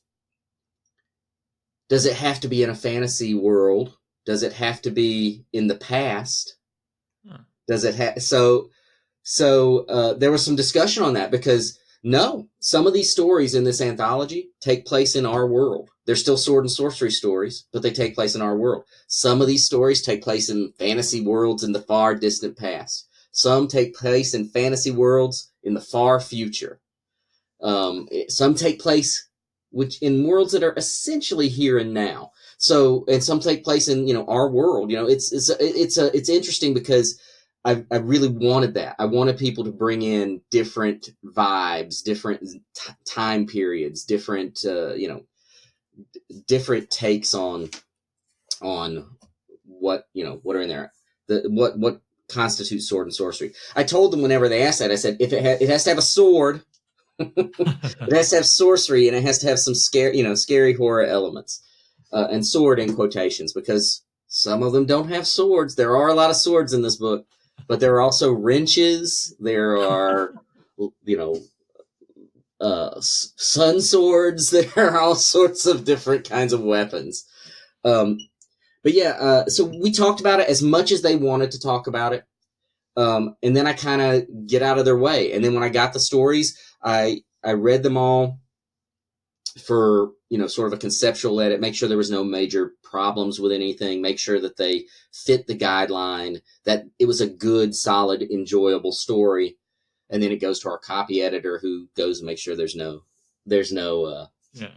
[1.89, 3.97] Does it have to be in a fantasy world?
[4.27, 6.57] Does it have to be in the past?
[7.27, 7.39] Huh.
[7.67, 8.71] Does it have so?
[9.23, 13.65] So uh, there was some discussion on that because no, some of these stories in
[13.65, 15.91] this anthology take place in our world.
[16.07, 18.85] They're still sword and sorcery stories, but they take place in our world.
[19.09, 23.09] Some of these stories take place in fantasy worlds in the far distant past.
[23.33, 26.81] Some take place in fantasy worlds in the far future.
[27.61, 29.29] Um, some take place
[29.71, 32.33] which in worlds that are essentially here and now.
[32.57, 34.91] So, and some take place in you know our world.
[34.91, 37.21] You know, it's it's it's a, it's interesting because
[37.65, 38.97] I, I really wanted that.
[38.99, 42.41] I wanted people to bring in different vibes, different
[42.75, 45.23] t- time periods, different, uh, you know,
[46.13, 47.71] d- different takes on,
[48.63, 49.11] on
[49.65, 50.93] what, you know, what are in there.
[51.27, 53.53] The, what, what constitutes sword and sorcery.
[53.75, 55.91] I told them whenever they asked that, I said, if it, ha- it has to
[55.91, 56.63] have a sword,
[57.19, 60.75] it has to have sorcery and it has to have some scare, you know, scary
[60.75, 61.63] horror elements,
[62.13, 65.75] uh, and sword in quotations because some of them don't have swords.
[65.75, 67.27] There are a lot of swords in this book
[67.67, 69.35] but there are also wrenches.
[69.41, 70.35] There are,
[71.05, 71.41] you know,
[72.61, 74.51] uh, sun swords.
[74.75, 77.25] There are all sorts of different kinds of weapons.
[77.85, 78.19] Um,
[78.83, 81.87] but yeah, uh, so we talked about it as much as they wanted to talk
[81.87, 82.25] about it.
[82.97, 85.33] Um, and then I kind of get out of their way.
[85.33, 88.41] And then when I got the stories, I I read them all
[89.61, 93.41] for you know sort of a conceptual edit, make sure there was no major problems
[93.41, 98.23] with anything, make sure that they fit the guideline, that it was a good, solid,
[98.23, 99.57] enjoyable story,
[100.11, 103.03] and then it goes to our copy editor who goes and makes sure there's no
[103.47, 104.71] there's no uh, yeah.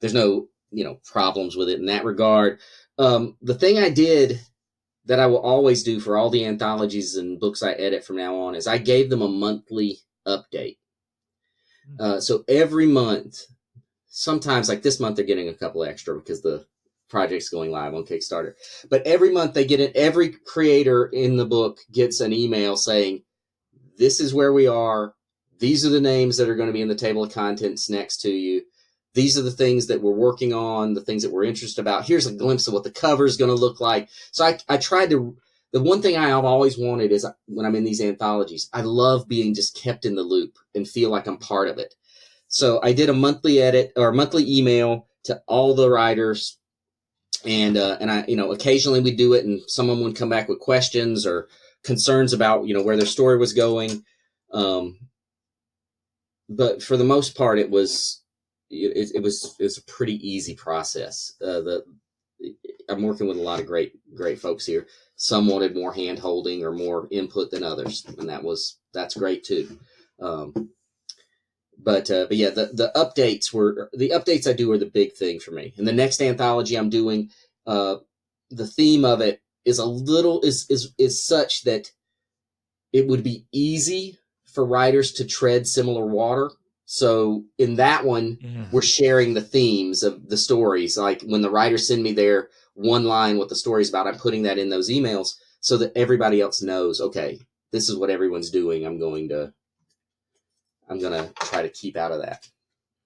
[0.00, 2.60] there's no you know problems with it in that regard.
[2.98, 4.40] Um, the thing I did
[5.06, 8.36] that I will always do for all the anthologies and books I edit from now
[8.36, 10.78] on is I gave them a monthly update.
[11.86, 12.00] Hmm.
[12.00, 13.42] Uh, so every month,
[14.14, 16.66] sometimes like this month they're getting a couple extra because the
[17.08, 18.54] project's going live on Kickstarter.
[18.88, 19.96] But every month they get it.
[19.96, 23.22] Every creator in the book gets an email saying,
[23.98, 25.14] "This is where we are.
[25.58, 28.18] These are the names that are going to be in the table of contents next
[28.18, 28.62] to you
[29.14, 32.06] these are the things that we're working on, the things that we're interested about.
[32.06, 34.08] Here's a glimpse of what the cover is going to look like.
[34.30, 35.36] So I, I tried to,
[35.72, 39.54] the one thing I've always wanted is when I'm in these anthologies, I love being
[39.54, 41.94] just kept in the loop and feel like I'm part of it.
[42.52, 46.58] So I did a monthly edit or monthly email to all the writers.
[47.46, 50.48] And, uh, and I, you know, occasionally we do it and someone would come back
[50.48, 51.48] with questions or
[51.82, 54.04] concerns about, you know, where their story was going.
[54.52, 54.98] Um,
[56.46, 58.22] but for the most part, it was,
[58.70, 61.32] it, it was it was a pretty easy process.
[61.42, 61.84] Uh, the
[62.88, 64.86] I'm working with a lot of great great folks here.
[65.16, 69.44] Some wanted more hand holding or more input than others, and that was that's great
[69.44, 69.78] too.
[70.20, 70.70] Um,
[71.82, 75.12] but uh, but yeah, the the updates were the updates I do are the big
[75.14, 75.74] thing for me.
[75.76, 77.30] And the next anthology I'm doing,
[77.66, 77.96] uh,
[78.50, 81.90] the theme of it is a little is is is such that
[82.92, 86.50] it would be easy for writers to tread similar water
[86.92, 88.66] so in that one, yeah.
[88.70, 90.98] we're sharing the themes of the stories.
[90.98, 94.42] Like when the writers send me their one line what the story's about, I'm putting
[94.42, 97.40] that in those emails so that everybody else knows, okay,
[97.70, 98.84] this is what everyone's doing.
[98.84, 99.54] I'm going to
[100.88, 102.46] I'm gonna try to keep out of that.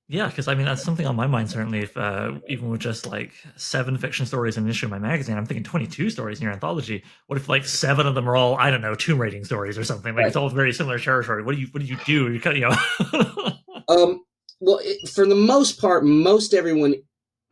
[0.09, 1.81] Yeah, because I mean that's something on my mind certainly.
[1.81, 5.37] If uh, even with just like seven fiction stories in an issue of my magazine,
[5.37, 7.03] I'm thinking 22 stories in your anthology.
[7.27, 9.85] What if like seven of them are all I don't know tomb raiding stories or
[9.85, 10.15] something?
[10.15, 10.27] Like right.
[10.29, 11.43] it's all very similar territory.
[11.43, 12.33] What do you what do you do?
[12.33, 13.53] You kind of you know.
[13.89, 14.25] Um,
[14.59, 16.97] well, it, for the most part, most everyone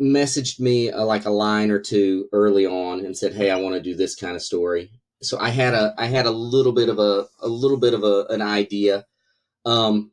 [0.01, 3.77] messaged me uh, like a line or two early on and said, "Hey, I want
[3.77, 4.91] to do this kind of story."
[5.23, 8.03] So I had a I had a little bit of a a little bit of
[8.03, 9.05] a, an idea.
[9.65, 10.11] Um,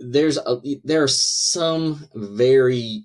[0.00, 3.04] there's a there are some very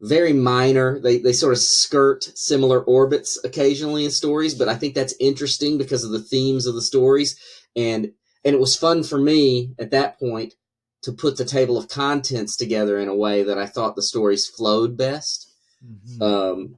[0.00, 4.94] very minor they they sort of skirt similar orbits occasionally in stories but i think
[4.94, 7.38] that's interesting because of the themes of the stories
[7.74, 8.12] and
[8.44, 10.54] and it was fun for me at that point
[11.02, 14.46] to put the table of contents together in a way that I thought the stories
[14.46, 15.52] flowed best.
[15.84, 16.22] Mm-hmm.
[16.22, 16.76] Um,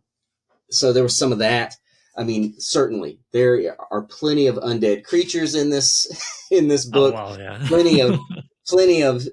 [0.71, 1.77] so there was some of that.
[2.17, 6.07] I mean, certainly there are plenty of undead creatures in this
[6.51, 7.15] in this oh, book.
[7.17, 7.59] Oh, yeah.
[7.67, 8.19] plenty of
[8.69, 9.27] plenty of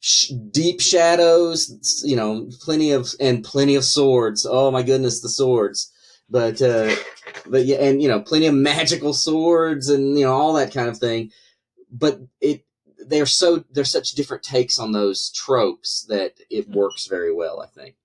[0.00, 2.02] sh- deep shadows.
[2.04, 4.46] You know, plenty of and plenty of swords.
[4.48, 5.90] Oh my goodness, the swords!
[6.28, 6.94] But uh,
[7.46, 10.88] but yeah, and you know, plenty of magical swords and you know all that kind
[10.88, 11.30] of thing.
[11.90, 12.64] But it
[13.06, 17.60] they're so they're such different takes on those tropes that it works very well.
[17.60, 17.96] I think.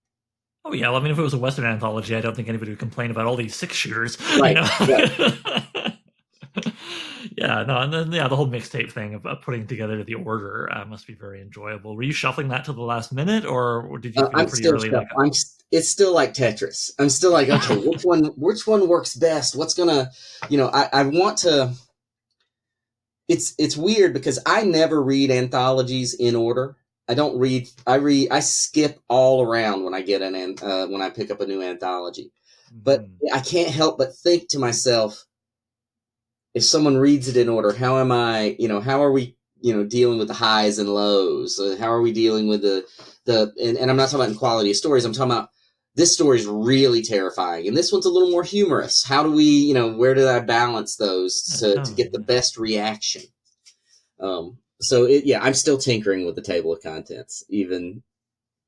[0.65, 2.71] Oh yeah, well, I mean, if it was a Western anthology, I don't think anybody
[2.71, 4.17] would complain about all these six shooters.
[4.37, 4.57] Right.
[4.81, 5.63] You know?
[7.37, 10.85] yeah, no, and then yeah, the whole mixtape thing of, putting together the order uh,
[10.85, 11.95] must be very enjoyable.
[11.95, 14.23] Were you shuffling that to the last minute, or did you?
[14.23, 15.31] Uh, I'm still early, like, I'm,
[15.71, 16.91] it's still like Tetris.
[16.97, 18.25] I'm still like, okay, which one?
[18.35, 19.55] Which one works best?
[19.55, 20.11] What's gonna,
[20.49, 21.73] you know, I, I want to
[23.27, 26.77] it's it's weird because I never read anthologies in order.
[27.09, 27.69] I don't read.
[27.85, 28.29] I read.
[28.31, 31.61] I skip all around when I get an uh, when I pick up a new
[31.61, 32.31] anthology.
[32.71, 33.15] But mm.
[33.33, 35.25] I can't help but think to myself,
[36.57, 38.55] if someone reads it in order, how am I?
[38.59, 39.35] You know, how are we?
[39.61, 41.59] You know, dealing with the highs and lows.
[41.59, 42.85] Uh, how are we dealing with the
[43.25, 43.53] the?
[43.63, 45.05] And, and I'm not talking about in quality of stories.
[45.05, 45.49] I'm talking about
[45.95, 49.43] this story is really terrifying and this one's a little more humorous how do we
[49.43, 53.23] you know where do i balance those to, to get the best reaction
[54.19, 58.03] um, so it, yeah i'm still tinkering with the table of contents even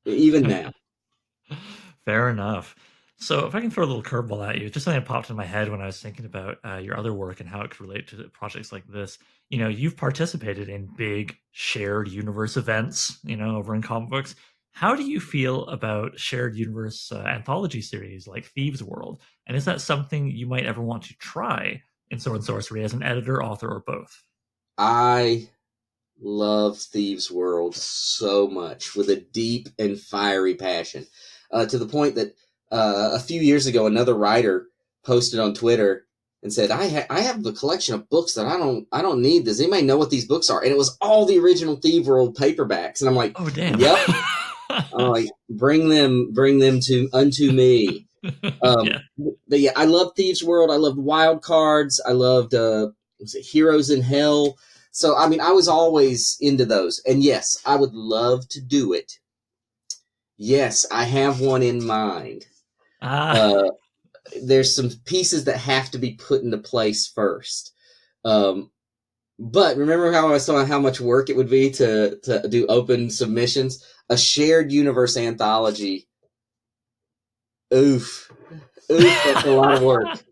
[0.06, 0.74] even now
[2.06, 2.76] fair enough
[3.20, 5.36] so if i can throw a little curveball at you just something that popped in
[5.36, 7.82] my head when i was thinking about uh, your other work and how it could
[7.82, 9.17] relate to projects like this
[9.49, 14.36] you know you've participated in big shared universe events you know over in comic books
[14.72, 19.20] how do you feel about shared universe uh, anthology series like Thieves World?
[19.47, 22.93] And is that something you might ever want to try in Sword and Sorcery as
[22.93, 24.24] an editor, author, or both?
[24.78, 25.49] I
[26.22, 31.07] love Thieves World so much with a deep and fiery passion,
[31.51, 32.36] uh, to the point that
[32.72, 34.67] uh, a few years ago, another writer
[35.03, 36.05] posted on Twitter
[36.43, 39.22] and said, "I ha- I have a collection of books that I don't I don't
[39.22, 39.45] need.
[39.45, 42.38] Does anybody know what these books are?" And it was all the original Thieves World
[42.38, 43.80] paperbacks, and I'm like, Oh damn.
[43.80, 43.99] Yep.
[44.70, 48.05] I'm like, bring them, bring them to unto me.
[48.61, 48.99] Um, Yeah.
[49.47, 50.72] But yeah, I love Thieves World.
[50.72, 52.01] I loved Wild Cards.
[52.05, 52.89] I loved uh,
[53.20, 54.57] was it Heroes in Hell.
[54.91, 57.01] So I mean, I was always into those.
[57.07, 59.20] And yes, I would love to do it.
[60.38, 62.45] Yes, I have one in mind.
[63.02, 63.70] Ah, Uh,
[64.43, 67.74] there's some pieces that have to be put into place first.
[68.26, 68.72] Um,
[69.39, 72.68] but remember how I was talking how much work it would be to to do
[72.68, 73.84] open submissions?
[74.10, 76.08] A shared universe anthology.
[77.74, 78.32] Oof,
[78.91, 80.08] oof, that's a lot of work.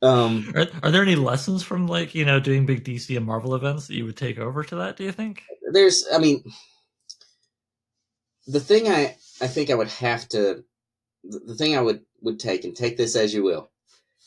[0.00, 3.56] Um, are, are there any lessons from like you know doing big DC and Marvel
[3.56, 4.96] events that you would take over to that?
[4.96, 5.42] Do you think?
[5.72, 6.44] there's, I mean,
[8.46, 10.64] the thing I I think I would have to,
[11.28, 13.70] the thing I would would take and take this as you will.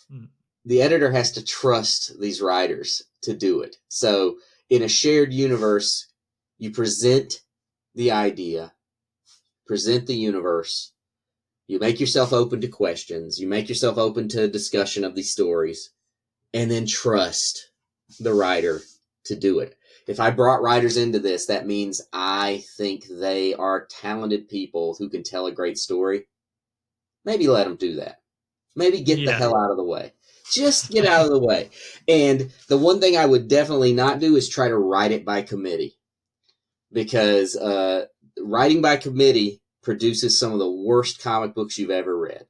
[0.10, 0.26] Hmm.
[0.66, 3.78] The editor has to trust these writers to do it.
[3.88, 4.38] So
[4.70, 6.08] in a shared universe,
[6.58, 7.42] you present
[7.96, 8.74] the idea,
[9.66, 10.94] present the universe,
[11.68, 15.92] you make yourself open to questions, you make yourself open to discussion of these stories,
[16.54, 17.72] and then trust
[18.20, 18.82] the writer
[19.26, 19.78] to do it.
[20.08, 25.10] If I brought writers into this, that means I think they are talented people who
[25.10, 26.28] can tell a great story.
[27.26, 28.20] Maybe let them do that.
[28.76, 30.14] Maybe get the hell out of the way.
[30.52, 31.70] Just get out of the way.
[32.08, 35.42] And the one thing I would definitely not do is try to write it by
[35.42, 35.98] committee.
[36.92, 38.08] Because uh,
[38.40, 42.48] writing by committee produces some of the worst comic books you've ever read.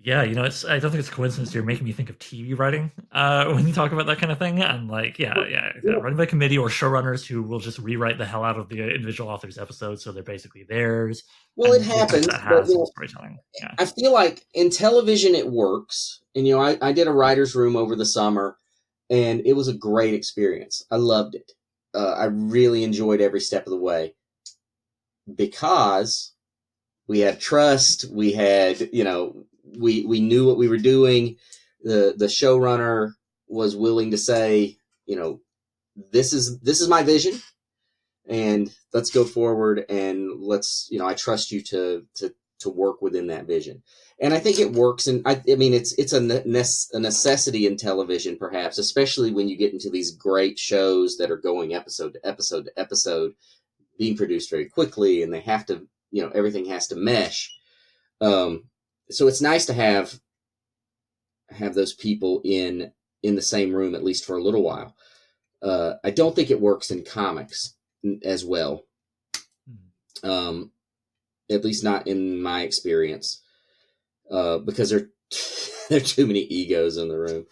[0.00, 2.18] Yeah, you know, it's I don't think it's a coincidence you're making me think of
[2.18, 4.62] TV writing uh, when you talk about that kind of thing.
[4.62, 5.94] And like, yeah, yeah, Yeah.
[5.94, 9.28] running by committee or showrunners who will just rewrite the hell out of the individual
[9.28, 11.24] author's episodes, so they're basically theirs.
[11.56, 12.26] Well, it happens.
[12.26, 13.38] But, you know, storytelling.
[13.60, 13.74] Yeah.
[13.78, 16.20] I feel like in television it works.
[16.34, 18.56] And you know, I, I did a writer's room over the summer
[19.10, 20.84] and it was a great experience.
[20.90, 21.52] I loved it.
[21.94, 24.14] Uh, I really enjoyed every step of the way
[25.34, 26.32] because
[27.06, 28.04] we had trust.
[28.10, 29.44] We had, you know,
[29.76, 31.36] we, we knew what we were doing.
[31.82, 33.12] The, the showrunner
[33.48, 35.40] was willing to say, you know,
[36.12, 37.40] this is, this is my vision
[38.28, 43.02] and let's go forward and let's, you know, I trust you to, to, to work
[43.02, 43.82] within that vision
[44.20, 45.06] and I think it works.
[45.06, 46.42] And I, I mean, it's it's a, ne-
[46.92, 51.36] a necessity in television, perhaps, especially when you get into these great shows that are
[51.36, 53.34] going episode to episode to episode,
[53.96, 57.54] being produced very quickly, and they have to, you know, everything has to mesh.
[58.20, 58.64] Um,
[59.10, 60.18] so it's nice to have
[61.50, 62.92] have those people in
[63.22, 64.94] in the same room at least for a little while.
[65.62, 67.74] Uh, I don't think it works in comics
[68.22, 68.84] as well.
[70.22, 70.30] Hmm.
[70.30, 70.72] Um,
[71.50, 73.42] at least not in my experience
[74.30, 75.08] uh, because there
[75.88, 77.46] there are too many egos in the room,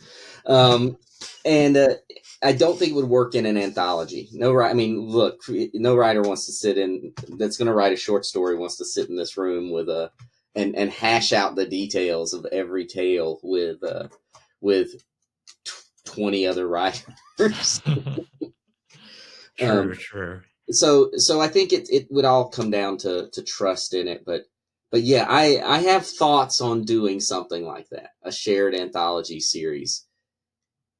[0.46, 0.98] um,
[1.44, 1.94] and uh,
[2.42, 4.28] I don't think it would work in an anthology.
[4.32, 7.92] No, ri- I mean, look, no writer wants to sit in that's going to write
[7.92, 10.11] a short story wants to sit in this room with a
[10.57, 14.09] and and hash out the details of every tale with uh,
[14.61, 14.90] with
[15.64, 17.82] tw- twenty other writers.
[19.59, 20.44] sure, Um, sure.
[20.70, 24.24] so so I think it it would all come down to to trust in it,
[24.26, 24.44] but
[24.90, 30.07] but yeah, I I have thoughts on doing something like that, a shared anthology series.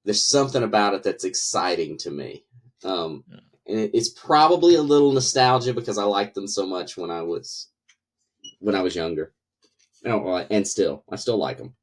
[0.05, 2.45] There's something about it that's exciting to me,
[2.85, 3.41] um, Yeah.
[3.67, 7.23] and it, it's probably a little nostalgia because I liked them so much when I
[7.23, 7.69] was
[8.61, 9.33] when I was younger.
[10.07, 11.75] Oh, and still, I still like them.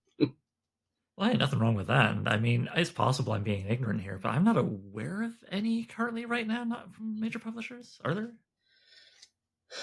[1.16, 2.16] Well, ain't nothing wrong with that.
[2.26, 6.26] I mean, it's possible I'm being ignorant here, but I'm not aware of any currently
[6.26, 8.00] right now, not from major publishers.
[8.04, 8.32] Are there?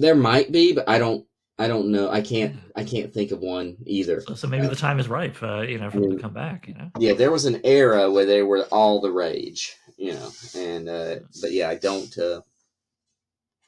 [0.00, 1.26] There might be, but I don't.
[1.58, 2.08] I don't know.
[2.08, 2.54] I can't.
[2.76, 4.20] I can't think of one either.
[4.20, 6.68] So, so maybe the time is ripe, uh, you know, for them to come back.
[6.68, 6.90] You know.
[7.00, 11.16] yeah, there was an era where they were all the rage, you know, and uh,
[11.40, 12.42] but yeah, I don't, uh,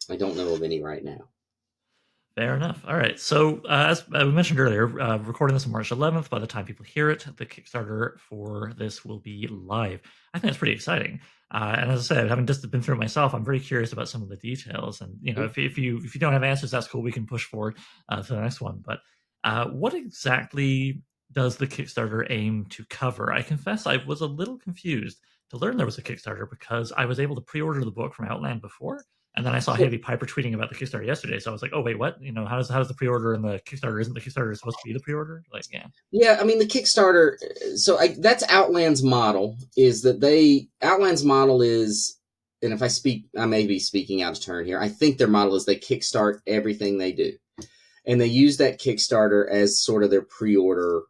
[0.09, 1.26] I don't know of any right now.
[2.37, 2.83] Fair enough.
[2.87, 3.18] All right.
[3.18, 6.31] So, uh, as we mentioned earlier, uh, recording this on March 11th.
[6.31, 10.01] By the time people hear it, the Kickstarter for this will be live.
[10.33, 11.20] I think that's pretty exciting.
[11.51, 14.09] Uh, and as I said, having just been through it myself, I'm very curious about
[14.09, 15.01] some of the details.
[15.01, 17.03] And you know, if, if you if you don't have answers, that's cool.
[17.03, 17.78] We can push forward
[18.09, 18.81] uh, to the next one.
[18.85, 19.01] But
[19.43, 21.03] uh, what exactly
[21.33, 23.33] does the Kickstarter aim to cover?
[23.33, 25.18] I confess I was a little confused
[25.51, 28.28] to learn there was a Kickstarter because I was able to pre-order the book from
[28.28, 29.05] Outland before,
[29.37, 31.39] and then I saw Hailey Piper tweeting about the Kickstarter yesterday.
[31.39, 32.20] So I was like, oh wait, what?
[32.20, 34.78] You know, how does how does the pre-order and the Kickstarter isn't the Kickstarter supposed
[34.78, 35.45] to be the pre-order?
[35.53, 37.37] Like, yeah, Yeah, I mean the Kickstarter.
[37.76, 42.20] So I, that's Outland's model is that they Outland's model is
[42.62, 44.78] and if I speak, I may be speaking out of turn here.
[44.78, 47.33] I think their model is they kickstart everything they do,
[48.05, 51.03] and they use that Kickstarter as sort of their pre-order,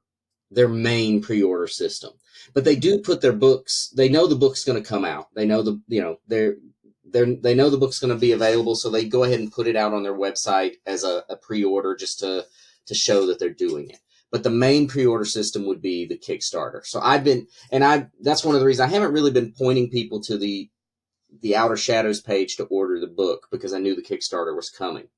[0.50, 2.12] their main pre-order system.
[2.54, 3.92] But they do put their books.
[3.96, 5.28] They know the book's going to come out.
[5.34, 6.56] They know the you know they're
[7.12, 9.66] they they know the book's going to be available, so they go ahead and put
[9.66, 12.46] it out on their website as a, a pre-order just to
[12.86, 13.98] to show that they're doing it.
[14.30, 16.86] But the main pre-order system would be the Kickstarter.
[16.86, 19.90] So I've been, and I that's one of the reasons I haven't really been pointing
[19.90, 20.70] people to the
[21.42, 25.08] the Outer Shadows page to order the book because I knew the Kickstarter was coming.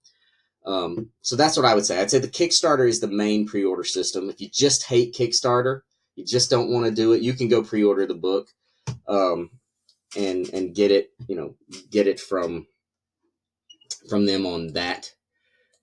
[0.65, 2.01] Um, so that's what I would say.
[2.01, 4.31] I'd say the Kickstarter is the main pre-order system.
[4.31, 5.81] If you just hate Kickstarter,
[6.15, 8.49] you just don't want to do it, you can go pre-order the book,
[9.09, 9.51] um,
[10.17, 11.55] and and get it, you know,
[11.91, 12.67] get it from
[14.09, 15.13] from them on that,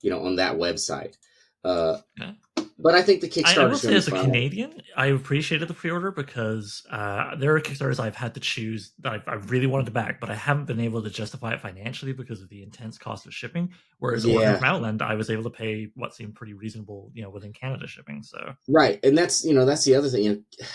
[0.01, 1.15] you know, on that website.
[1.63, 2.34] Uh, Yeah.
[2.82, 4.11] But I think the I, I will say, as a.
[4.11, 9.11] Canadian, I appreciated the pre-order because uh, there are Kickstarters I've had to choose that
[9.11, 12.13] I've, I really wanted to back, but I haven't been able to justify it financially
[12.13, 13.73] because of the intense cost of shipping.
[13.97, 14.36] Whereas Yeah.
[14.36, 17.51] Orphan from Outland, I was able to pay what seemed pretty reasonable, you know, within
[17.51, 18.23] Canada shipping.
[18.23, 20.23] So Right, and that's you know that's the other thing.
[20.23, 20.65] You know,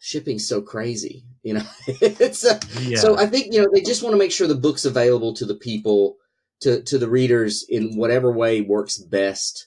[0.00, 1.24] shipping's so crazy.
[1.42, 4.32] You know, it's uh, yeah, so I think you know they just want to make
[4.32, 6.16] sure the book's available to the people,
[6.60, 9.66] to to the readers in whatever way works best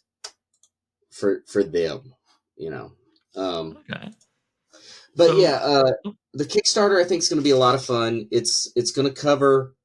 [1.09, 2.13] for for them.
[2.57, 2.91] You know,
[3.35, 4.11] um, okay.
[5.15, 5.91] but So- yeah, uh,
[6.33, 8.27] the Kickstarter I think is going to be a lot of fun.
[8.31, 9.75] It's it's going to cover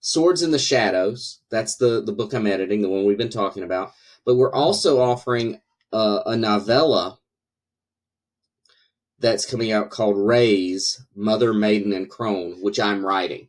[0.00, 1.40] Swords in the Shadows.
[1.50, 3.92] That's the the book I'm editing, the one we've been talking about.
[4.24, 5.60] But we're also offering
[5.92, 7.18] uh, a novella
[9.24, 13.48] that's coming out called Rays, Mother, Maiden, and Crone, which I'm writing.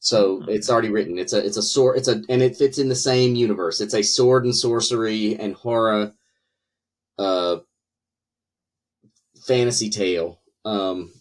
[0.00, 0.48] So Hmm.
[0.48, 1.18] it's already written.
[1.18, 1.98] It's a it's a sword.
[1.98, 3.82] It's a and it fits in the same universe.
[3.82, 6.14] It's a sword and sorcery and horror,
[7.18, 7.58] uh,
[9.46, 10.40] fantasy tale.
[10.64, 11.12] Um,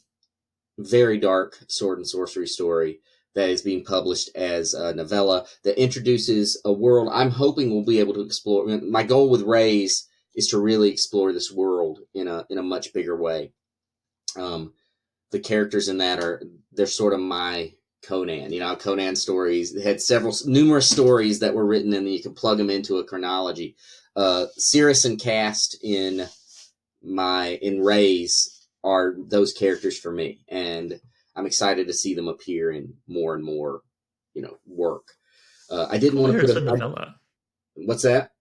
[0.79, 3.01] very dark sword and sorcery story
[3.35, 7.99] that is being published as a novella that introduces a world I'm hoping we'll be
[7.99, 8.65] able to explore.
[8.67, 12.93] My goal with Rays is to really explore this world in a in a much
[12.93, 13.51] bigger way.
[14.37, 14.73] Um,
[15.31, 16.41] the characters in that are
[16.73, 17.73] they're sort of my
[18.03, 18.51] Conan.
[18.51, 22.33] You know, Conan stories they had several numerous stories that were written and you can
[22.33, 23.75] plug them into a chronology.
[24.15, 26.27] Uh, Cirrus and Cast in
[27.03, 30.99] my in Rays are those characters for me, and
[31.35, 33.81] I'm excited to see them appear in more and more,
[34.33, 35.07] you know, work.
[35.69, 37.15] Uh, I didn't Cool want to put it's a a, I- novella.
[37.75, 38.31] what's that?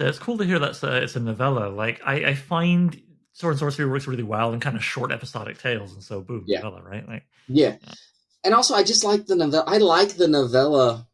[0.00, 1.68] It's cool to hear that uh, it's a novella.
[1.68, 3.00] Like I, I find
[3.40, 6.44] Sword and Sorcery works really well in kind of short episodic tales, and so boom,
[6.46, 6.60] Yeah.
[6.60, 7.08] novella, right?
[7.08, 7.76] Like Yeah.
[7.82, 7.94] Yeah.
[8.44, 11.06] And also I just like the novella I like the novella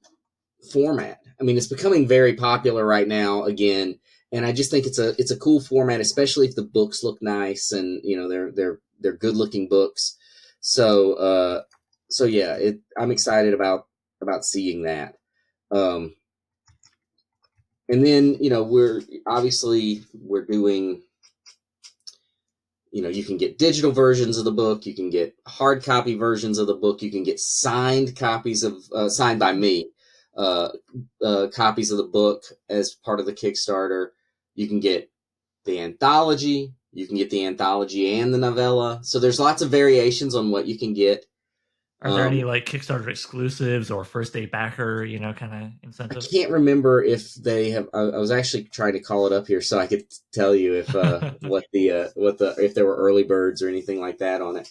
[0.73, 1.21] format.
[1.41, 3.99] I mean it's becoming very popular right now again.
[4.33, 7.23] And I just think it's a it's a cool format, especially if the books look
[7.23, 10.17] nice and you know they're they're they're good looking books.
[10.61, 11.63] So uh
[12.11, 13.87] so yeah, it I'm excited about
[14.21, 15.15] about seeing that.
[15.71, 16.15] Um
[17.89, 21.03] and then, you know, we're obviously we're doing
[22.97, 26.15] you know you can get digital versions of the book you can get hard copy
[26.15, 29.91] versions of the book you can get signed copies of uh, signed by me
[30.39, 30.71] uh,
[31.23, 34.09] uh, copies of the book as part of the kickstarter.
[34.55, 35.11] You can get
[35.67, 39.01] the anthology you can get the anthology and the novella.
[39.03, 41.27] So there's lots of variations on what you can get
[42.03, 45.71] are there Um, any like Kickstarter exclusives or first day backer, you know, kind of
[45.83, 46.29] incentives?
[46.29, 47.89] I can't remember if they have.
[47.95, 50.75] I, I was actually trying to call it up here so I could tell you
[50.75, 54.19] if uh, what the uh, what the if there were early birds or anything like
[54.19, 54.71] that on it.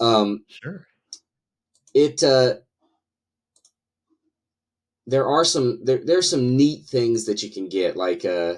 [0.00, 0.86] Um, Sure.
[1.94, 2.54] it uh
[5.06, 8.54] there are some there there's some neat things that you can get like uh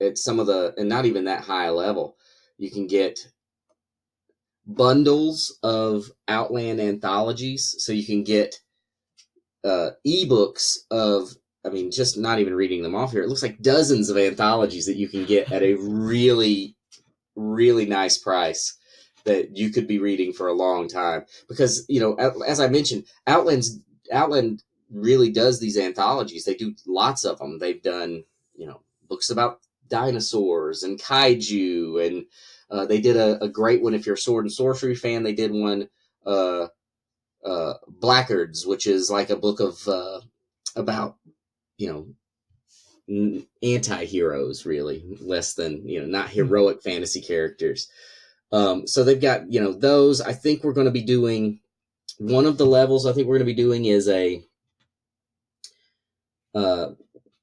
[0.00, 2.16] at some of the and not even that high level
[2.58, 3.20] you can get
[4.74, 8.60] bundles of outland anthologies so you can get
[9.64, 11.30] uh ebooks of
[11.64, 14.86] i mean just not even reading them off here it looks like dozens of anthologies
[14.86, 16.76] that you can get at a really
[17.36, 18.76] really nice price
[19.24, 21.24] that you could be reading for a long time.
[21.48, 22.14] Because you know
[22.46, 23.78] as i mentioned outland's
[24.12, 26.44] outland really does these anthologies.
[26.44, 32.24] They do lots of them they've done you know books about dinosaurs and kaiju and
[32.70, 33.94] uh, they did a, a great one.
[33.94, 35.88] If you're a sword and sorcery fan they did one
[36.26, 36.68] uh,
[37.44, 40.20] uh, blackguards which is like a book of uh,
[40.76, 41.16] about
[41.78, 42.06] you know
[43.08, 47.88] n- anti-heroes really less than you know not heroic fantasy characters.
[48.52, 50.20] Um, so they've got you know those.
[50.20, 51.60] I think we're going to be doing
[52.20, 54.44] one of the levels i think we're going to be doing is a
[56.54, 56.88] uh,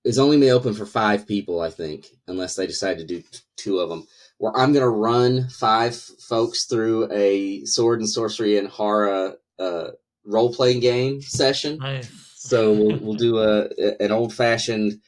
[0.04, 3.40] is only be open for five people i think unless they decide to do t-
[3.56, 4.08] two of them
[4.38, 9.88] where i'm going to run five folks through a sword and sorcery and horror uh,
[10.28, 11.78] role playing game session.
[11.80, 12.10] Nice.
[12.36, 13.68] So we'll, we'll do a
[14.00, 15.02] an old fashioned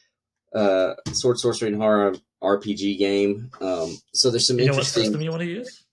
[0.54, 3.52] uh, sword sorcery and horror RPG game.
[3.62, 5.04] Um, so there's some You know what interesting.
[5.04, 5.84] system you want to use?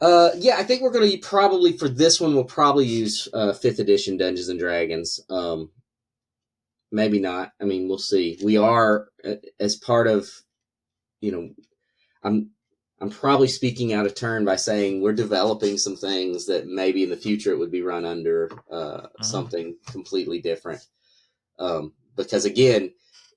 [0.00, 3.52] Uh, yeah, I think we're going to probably for this one we'll probably use uh,
[3.52, 5.20] fifth edition Dungeons and Dragons.
[5.30, 5.70] Um,
[6.90, 7.52] maybe not.
[7.60, 8.38] I mean, we'll see.
[8.42, 10.28] We are uh, as part of,
[11.20, 11.50] you know,
[12.22, 12.50] I'm
[13.00, 17.10] I'm probably speaking out of turn by saying we're developing some things that maybe in
[17.10, 20.86] the future it would be run under uh, something completely different.
[21.58, 22.92] Um, because again,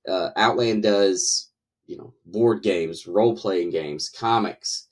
[0.08, 1.50] uh, Outland does
[1.88, 4.88] you know board games, role playing games, comics,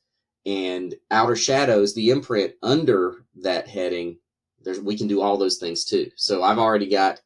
[0.46, 4.18] and Outer Shadows, the imprint under that heading.
[4.64, 6.10] There's we can do all those things too.
[6.16, 7.22] So I've already got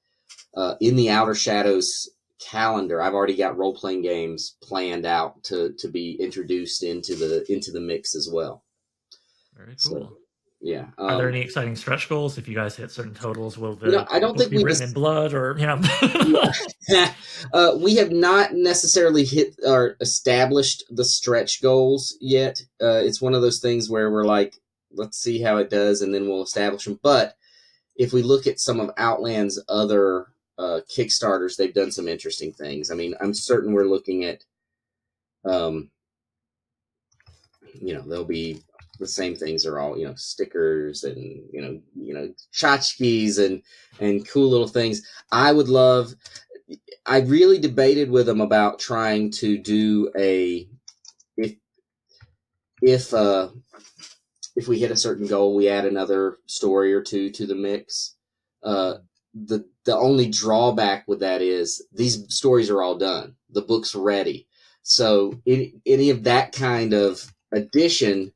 [0.53, 2.09] uh, in the Outer Shadows
[2.39, 3.01] calendar.
[3.01, 7.71] I've already got role playing games planned out to to be introduced into the into
[7.71, 8.63] the mix as well.
[9.55, 10.17] Very So, cool.
[10.59, 10.87] Yeah.
[10.97, 12.37] Are there um, any exciting stretch goals?
[12.37, 14.65] If you guys hit certain totals, will the You know, I don't think be we've
[14.65, 15.79] written es- in blood or you know?
[17.53, 22.61] uh, we have not necessarily hit or established the stretch goals yet.
[22.81, 24.55] Uh, it's one of those things where we're like,
[24.91, 26.99] let's see how it does, and then we'll establish them.
[27.03, 27.35] But
[27.95, 30.27] if we look at some of Outland's other
[30.57, 32.91] uh, Kickstarters, they've done some interesting things.
[32.91, 34.43] I mean, I'm certain we're looking at,
[35.45, 35.89] um,
[37.79, 38.63] you know, there'll be
[38.99, 41.17] the same things are all you know stickers and
[41.51, 43.61] you know you know tchotchkes and
[43.99, 45.01] and cool little things.
[45.31, 46.13] I would love.
[47.05, 50.67] I really debated with them about trying to do a
[51.37, 51.55] if
[52.81, 53.49] if uh
[54.55, 58.15] if we hit a certain goal, we add another story or two to the mix.
[58.63, 58.95] Uh,
[59.45, 63.35] the the only drawback with that is these stories are all done.
[63.49, 64.47] The book's ready.
[64.83, 68.33] So any, any of that kind of addition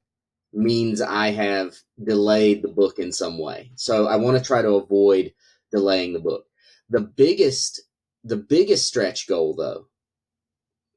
[0.54, 3.72] means I have delayed the book in some way.
[3.76, 5.34] So I want to try to avoid
[5.72, 6.46] delaying the book.
[6.90, 7.82] The biggest
[8.24, 9.88] the biggest stretch goal though,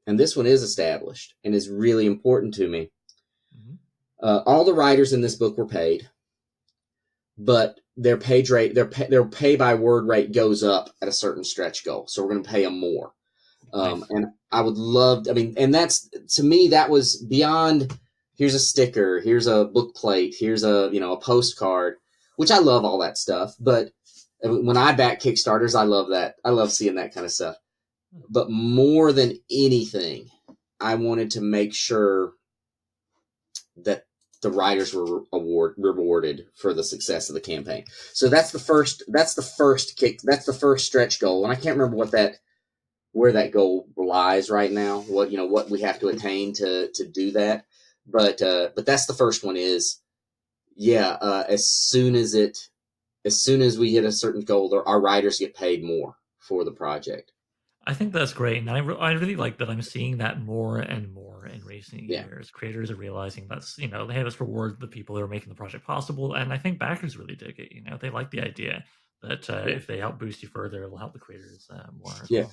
[0.05, 2.91] and this one is established and is really important to me.
[3.55, 3.77] Mhm.
[4.21, 6.09] Uh, all the writers in this book were paid,
[7.37, 11.13] but their page rate, their pay, their pay by word rate goes up at a
[11.13, 12.05] certain stretch goal.
[12.07, 13.13] So we're going to pay them more.
[13.73, 14.09] Um, Nice.
[14.11, 17.97] and I would love, I mean, and that's to me that was beyond.
[18.37, 19.21] Here's a sticker.
[19.21, 20.35] Here's a book plate.
[20.37, 21.95] Here's a you know a postcard,
[22.35, 23.55] which I love all that stuff.
[23.59, 23.91] But
[24.41, 26.35] when I back Kickstarters, I love that.
[26.43, 27.55] I love seeing that kind of stuff.
[28.29, 30.29] But more than anything,
[30.79, 32.33] I wanted to make sure
[33.77, 34.05] that
[34.45, 37.83] the writers were award rewarded for the success of the campaign.
[38.13, 39.01] So that's the first.
[39.07, 40.19] That's the first kick.
[40.23, 42.35] That's the first stretch goal, and I can't remember what that
[43.11, 44.99] where that goal lies right now.
[45.01, 47.65] What you know what we have to attain to to do that.
[48.05, 49.57] But uh, but that's the first one.
[49.57, 49.99] Is
[50.75, 51.17] yeah.
[51.19, 52.59] Uh, as soon as it
[53.25, 56.71] as soon as we hit a certain goal, our writers get paid more for the
[56.71, 57.31] project.
[57.87, 60.77] I think that's great, and I, re- I really like that I'm seeing that more
[60.79, 61.34] and more
[61.75, 62.25] recent Yeah.
[62.25, 62.49] years.
[62.51, 65.49] Creators are realizing that's you know they have us reward the people who are making
[65.49, 67.71] the project possible, and I think backers really dig it.
[67.73, 68.83] You know, they like the idea
[69.21, 72.13] that uh, if they help boost you further, it'll help the creators uh, more.
[72.29, 72.41] Yeah.
[72.41, 72.51] well.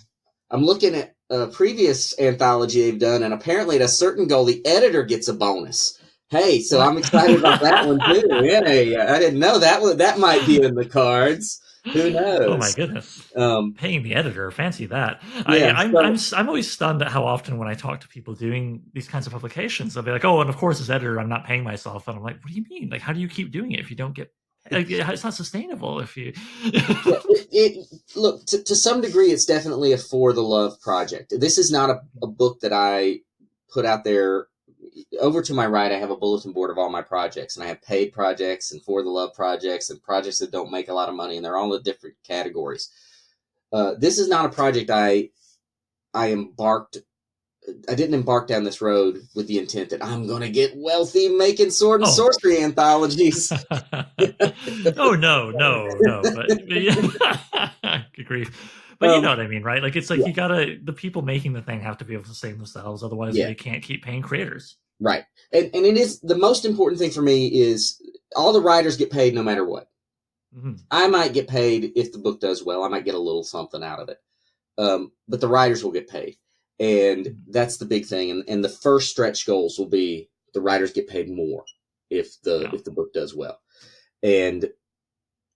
[0.50, 4.64] I'm looking at a previous anthology they've done, and apparently at a certain goal, the
[4.66, 5.98] editor gets a bonus.
[6.28, 8.22] Hey, so I'm excited about that one too.
[8.44, 11.60] Yeah, I didn't know that was that might be in the cards.
[11.92, 12.40] Who knows?
[12.46, 13.28] Oh my goodness.
[13.34, 15.20] Um, Paying the editor, fancy that.
[15.48, 18.00] Yeah, I, I'm, so- I'm, s- I'm always stunned at how often when I talk
[18.00, 20.90] to people doing these kinds of publications, they'll be like, "Oh, and of course, as
[20.90, 22.88] editor, I'm not paying myself." And I'm like, "What do you mean?
[22.88, 24.32] Like, how do you keep doing it if you don't get?
[24.70, 29.92] Like, it's not sustainable if you." it, it look to, to some degree, it's definitely
[29.92, 31.34] a for the love project.
[31.36, 33.20] This is not a, a book that I
[33.72, 34.46] put out there.
[35.20, 37.68] Over to my right, I have a bulletin board of all my projects, and I
[37.68, 41.08] have paid projects and for the love projects and projects that don't make a lot
[41.08, 42.90] of money, and they're all in different categories.
[43.72, 45.30] Uh, this is not a project I
[46.12, 46.98] I embarked.
[47.88, 51.28] I didn't embark down this road with the intent that I'm going to get wealthy
[51.28, 52.12] making sword and Oh.
[52.12, 53.52] sorcery anthologies.
[54.98, 56.22] oh no, no, no.
[56.22, 58.02] But, but yeah.
[58.14, 58.78] good grief.
[58.98, 59.82] But you Um, know what I mean, right?
[59.82, 60.26] Like it's like yeah.
[60.26, 63.36] you gotta the people making the thing have to be able to sustain themselves, otherwise
[63.36, 63.46] Yeah.
[63.46, 64.76] they can't keep paying creators.
[65.02, 65.24] Right.
[65.52, 68.00] And and it is the most important thing for me is
[68.36, 69.88] all the writers get paid no matter what.
[70.56, 70.80] Mhm.
[70.90, 72.84] I might get paid if the book does well.
[72.84, 74.18] I might get a little something out of it.
[74.78, 76.36] Um, but the writers will get paid.
[76.78, 78.30] And that's the big thing.
[78.30, 81.64] And and the first stretch goals will be the writers get paid more
[82.10, 82.70] if the Yeah.
[82.74, 83.58] if the book does well.
[84.22, 84.70] And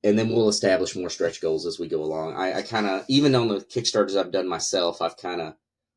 [0.03, 2.35] and then we'll establish more stretch goals as we go along.
[2.35, 5.55] I, I kind of even on the Kickstarters I've done myself, I've kind of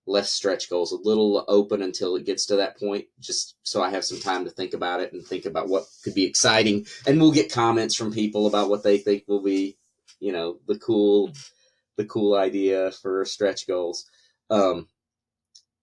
[0.09, 3.89] less stretch goals, a little open until it gets to that point, just so I
[3.91, 6.85] have some time to think about it and think about what could be exciting.
[7.05, 9.77] And we'll get comments from people about what they think will be,
[10.19, 11.31] you know, the cool,
[11.97, 14.05] the cool idea for stretch goals.
[14.49, 14.87] Um,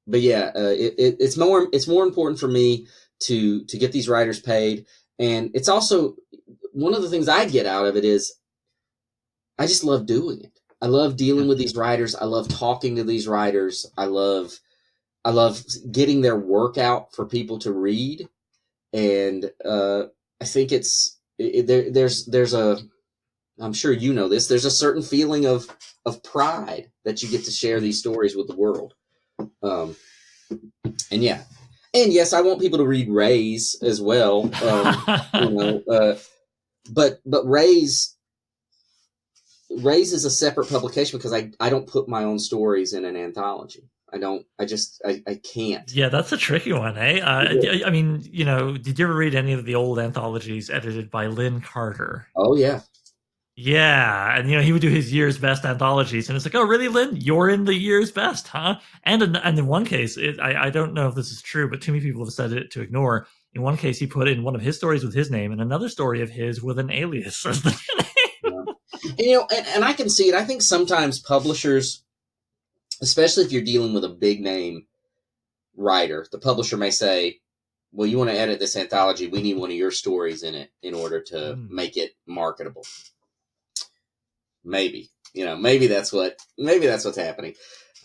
[0.07, 2.87] but yeah, uh, it, it, it's more it's more important for me
[3.21, 4.87] to to get these writers paid,
[5.19, 6.17] and it's also
[6.73, 8.35] one of the things I get out of it is
[9.59, 10.56] I just love doing it.
[10.83, 12.15] I love dealing with these writers.
[12.15, 13.87] I love talking to these writers.
[13.97, 14.59] I love
[15.25, 18.29] I love getting their work out for people to read,
[18.93, 20.05] and uh,
[20.41, 22.79] I think it's it, there, there's there's a
[23.59, 24.49] I'm sure you know this.
[24.49, 25.67] There's a certain feeling of
[26.05, 28.95] of pride that you get to share these stories with the world.
[29.63, 29.97] Um,
[31.11, 31.43] and yeah,
[31.95, 34.51] and yes, I want people to read Rays as well.
[34.63, 36.19] Um, you know, uh,
[36.91, 38.16] but but Rays
[39.77, 43.17] Rays is a separate publication because I I don't put my own stories in an
[43.17, 43.91] anthology.
[44.13, 44.47] I don't.
[44.59, 45.03] I just.
[45.05, 45.93] I, I can't.
[45.93, 47.21] Yeah, that's a tricky one, eh?
[47.21, 47.87] Uh, yeah.
[47.87, 51.27] I mean, you know, did you ever read any of the old anthologies edited by
[51.27, 52.29] Lin Carter?
[52.37, 52.81] Oh yeah,
[53.59, 56.67] yeah, and you know he would do his year's best anthologies, and it's like, oh,
[56.67, 57.17] really, Lynn?
[57.17, 58.77] You're in the year's best, huh?
[59.05, 61.69] And in, and in one case, it, I I don't know if this is true,
[61.71, 63.27] but too many people have said it to ignore.
[63.55, 65.89] In one case, he put in one of his stories with his name, and another
[65.89, 68.06] story of his with an alias as the.
[69.19, 70.35] And, you know, and, and I can see it.
[70.35, 72.05] I think sometimes publishers,
[73.01, 74.87] especially if you're dealing with a big name
[75.77, 77.41] writer, the publisher may say,
[77.93, 80.71] well, you want to edit this anthology, we need one of your stories in it
[80.83, 81.71] in order to mm.
[81.71, 82.85] make it marketable.
[84.65, 87.55] Maybe, you know, maybe that's what, maybe that's what's happening.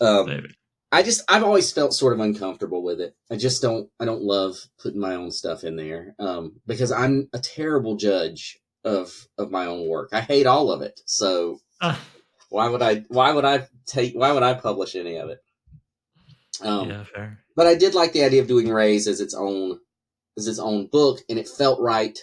[0.00, 0.48] Um, maybe.
[0.92, 3.16] I just, I've always felt sort of uncomfortable with it.
[3.30, 7.28] I just don't, I don't love putting my own stuff in there um, because I'm
[7.32, 10.10] a terrible judge of of my own work.
[10.12, 11.00] I hate all of it.
[11.06, 11.96] So uh,
[12.50, 15.40] why would I why would I take why would I publish any of it?
[16.60, 17.38] Um, yeah, fair.
[17.56, 19.78] But I did like the idea of doing Rays as its own
[20.36, 22.18] as its own book, and it felt right.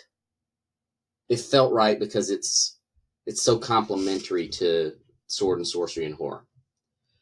[1.29, 2.77] It felt right because it's
[3.25, 4.93] it's so complementary to
[5.27, 6.45] sword and sorcery and horror.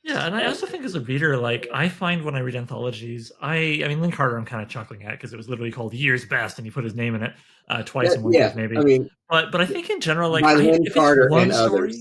[0.08, 3.30] Yeah, and I also think as a reader, like I find when I read anthologies,
[3.42, 5.94] I I mean Lin Carter, I'm kind of chuckling at because it was literally called
[5.94, 7.34] Year's Best, and he put his name in it
[7.68, 8.78] uh, twice yeah, in one yeah, maybe.
[8.78, 11.94] I mean, but but I think in general, like I, if Carter it's one story,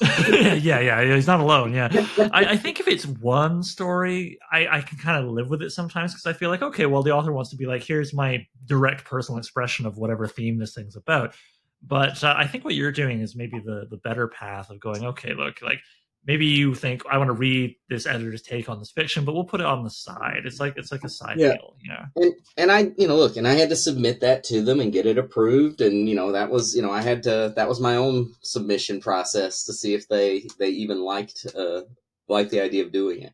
[0.58, 1.72] yeah, yeah, he's not alone.
[1.72, 1.88] Yeah,
[2.34, 5.70] I, I, think if it's one story, I, I can kind of live with it
[5.70, 8.46] sometimes because I feel like okay, well, the author wants to be like, here's my
[8.66, 11.34] direct personal expression of whatever theme this thing's about.
[11.82, 15.06] But uh, I think what you're doing is maybe the the better path of going.
[15.06, 15.80] Okay, look, like
[16.28, 19.44] maybe you think I want to read this editor's take on this fiction, but we'll
[19.44, 20.42] put it on the side.
[20.44, 21.54] It's like it's like a side yeah.
[21.54, 22.04] deal, you know.
[22.16, 24.92] And and I you know look, and I had to submit that to them and
[24.92, 27.80] get it approved, and you know that was you know I had to that was
[27.80, 31.80] my own submission process to see if they they even liked uh
[32.28, 33.32] liked the idea of doing it.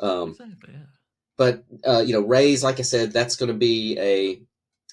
[0.00, 0.74] Um, exactly.
[0.74, 0.86] Yeah.
[1.36, 4.40] But uh, you know, Rays, like I said, that's going to be a,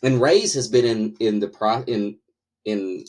[0.06, 2.18] and Rays has been in in the pro in
[2.66, 3.06] in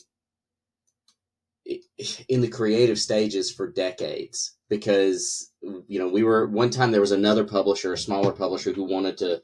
[2.29, 5.53] in the creative stages for decades because
[5.89, 9.19] you know we were one time there was another publisher a smaller publisher who wanted
[9.19, 9.43] to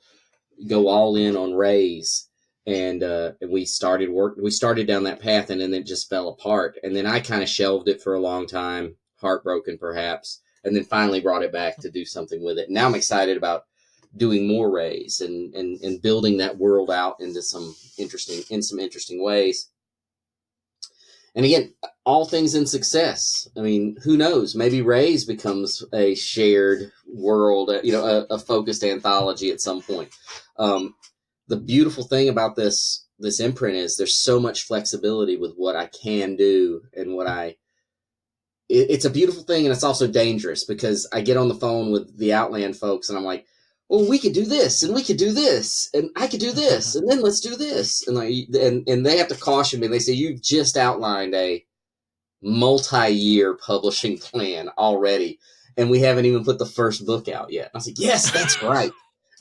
[0.68, 2.28] go all in on rays
[2.66, 6.08] and uh, and we started work we started down that path and then it just
[6.08, 6.78] fell apart.
[6.82, 10.84] And then i kind of shelved it for a long time heartbroken perhaps and then
[10.84, 12.70] finally brought it back to do something with it.
[12.70, 13.64] Now i'm excited about
[14.16, 18.78] doing more rays and and, and building that world out into some interesting in some
[18.78, 19.70] interesting ways
[21.34, 21.72] and again,
[22.04, 23.48] all things in success.
[23.56, 24.54] I mean, who knows?
[24.54, 30.10] Maybe Rays becomes a shared world, you know, a, a focused anthology at some point.
[30.58, 30.94] Um,
[31.48, 35.86] the beautiful thing about this this imprint is there's so much flexibility with what I
[35.86, 37.56] can do and what I.
[38.68, 41.92] It, it's a beautiful thing, and it's also dangerous because I get on the phone
[41.92, 43.46] with the Outland folks, and I'm like,
[43.92, 46.94] well, we could do this and we could do this and I could do this
[46.96, 48.08] and then let's do this.
[48.08, 49.86] And like, and, and they have to caution me.
[49.86, 51.62] They say, you've just outlined a
[52.42, 55.38] multi-year publishing plan already.
[55.76, 57.70] And we haven't even put the first book out yet.
[57.72, 58.90] I was like, yes, that's right.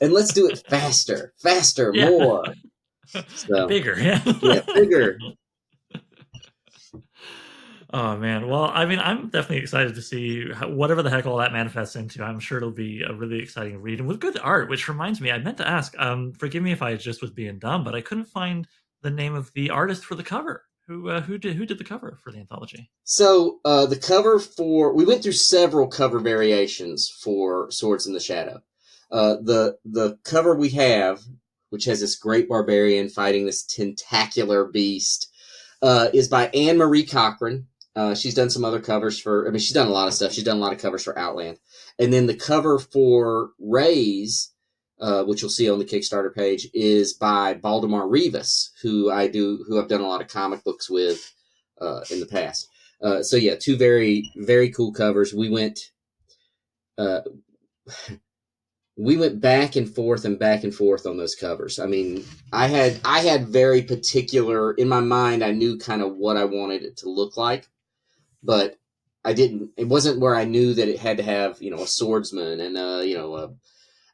[0.01, 2.09] And let's do it faster, faster, yeah.
[2.09, 2.43] more.
[3.35, 3.99] So, bigger.
[3.99, 4.21] Yeah.
[4.41, 5.17] yeah, bigger.
[7.93, 11.51] Oh man, well, I mean, I'm definitely excited to see whatever the heck all that
[11.51, 12.23] manifests into.
[12.23, 14.69] I'm sure it'll be a really exciting read and with good art.
[14.69, 15.93] Which reminds me, I meant to ask.
[15.97, 18.65] Um, forgive me if I just was being dumb, but I couldn't find
[19.01, 20.63] the name of the artist for the cover.
[20.87, 22.89] Who uh, who did who did the cover for the anthology?
[23.03, 28.19] So uh, the cover for we went through several cover variations for Swords in the
[28.21, 28.61] Shadow.
[29.11, 31.21] Uh, the the cover we have,
[31.71, 35.29] which has this great barbarian fighting this tentacular beast,
[35.81, 39.47] uh, is by Anne Marie Cochran Uh, she's done some other covers for.
[39.47, 40.31] I mean, she's done a lot of stuff.
[40.31, 41.57] She's done a lot of covers for Outland,
[41.99, 44.53] and then the cover for Rays,
[44.99, 49.65] uh, which you'll see on the Kickstarter page, is by Baldemar Rivas, who I do,
[49.67, 51.33] who I've done a lot of comic books with
[51.81, 52.67] uh, in the past.
[53.01, 55.33] Uh, so yeah, two very very cool covers.
[55.33, 55.79] We went.
[56.97, 57.21] Uh,
[58.97, 61.79] we went back and forth and back and forth on those covers.
[61.79, 62.23] I mean,
[62.53, 65.43] I had I had very particular in my mind.
[65.43, 67.67] I knew kind of what I wanted it to look like,
[68.43, 68.77] but
[69.23, 69.71] I didn't.
[69.77, 72.77] It wasn't where I knew that it had to have you know a swordsman and
[72.77, 73.53] uh you know a,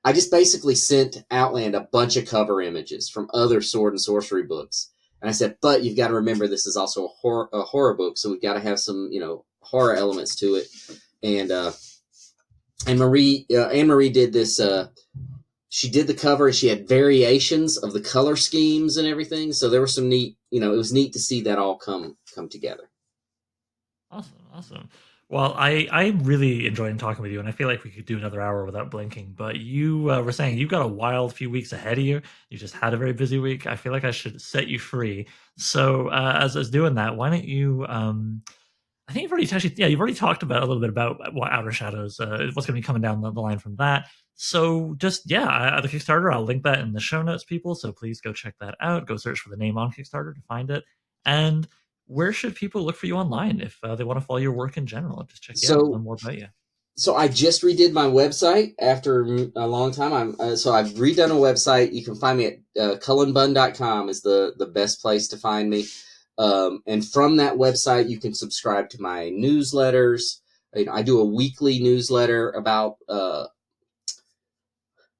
[0.03, 4.43] I just basically sent Outland a bunch of cover images from other sword and sorcery
[4.43, 7.61] books, and I said, but you've got to remember this is also a horror a
[7.63, 10.67] horror book, so we've got to have some you know horror elements to it,
[11.23, 11.51] and.
[11.51, 11.71] uh
[12.85, 14.59] and Marie uh, Anne Marie did this.
[14.59, 14.89] Uh,
[15.69, 16.47] she did the cover.
[16.47, 19.53] and She had variations of the color schemes and everything.
[19.53, 20.37] So there was some neat.
[20.51, 22.89] You know, it was neat to see that all come come together.
[24.11, 24.89] Awesome, awesome.
[25.29, 28.17] Well, I I really enjoyed talking with you, and I feel like we could do
[28.17, 29.33] another hour without blinking.
[29.35, 32.21] But you uh, were saying you've got a wild few weeks ahead of you.
[32.49, 33.67] You just had a very busy week.
[33.67, 35.27] I feel like I should set you free.
[35.57, 37.85] So uh, as as doing that, why don't you?
[37.89, 38.41] Um,
[39.09, 41.51] I think you've already actually, yeah, you've already talked about a little bit about what
[41.51, 44.07] Outer Shadows, uh, what's going to be coming down the, the, line from that.
[44.35, 47.73] So just yeah, I, the Kickstarter, I'll link that in the show notes, people.
[47.73, 49.07] So please go check that out.
[49.07, 50.83] Go search for the name on Kickstarter to find it.
[51.25, 51.67] And
[52.07, 54.77] where should people look for you online if uh, they want to follow your work
[54.77, 55.23] in general?
[55.23, 56.47] Just check so, out, learn more about you.
[56.95, 59.21] So I just redid my website after
[59.55, 60.13] a long time.
[60.13, 61.93] I'm uh, so I've redone a website.
[61.93, 65.85] You can find me at uh, cullenbunn.com is the the best place to find me.
[66.39, 70.39] Um, and from that website, you can subscribe to my newsletters.
[70.75, 73.45] You know, I do a weekly newsletter about uh,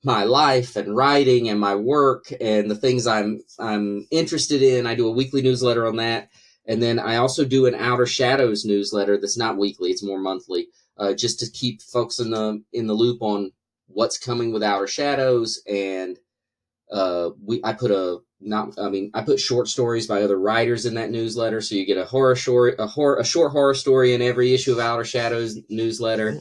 [0.04, 4.88] my life and writing and my work and the things I'm I'm interested in.
[4.88, 6.30] I do a weekly newsletter on that,
[6.68, 10.68] and then I also do an Outer Shadows newsletter that's not weekly; it's more monthly,
[10.98, 13.52] uh, just to keep folks in the in the loop on
[13.88, 15.62] what's coming with Outer Shadows.
[15.68, 16.20] And
[16.92, 20.86] uh, we I put a not i mean i put short stories by other writers
[20.86, 24.14] in that newsletter so you get a horror short a horror a short horror story
[24.14, 26.40] in every issue of outer shadows newsletter.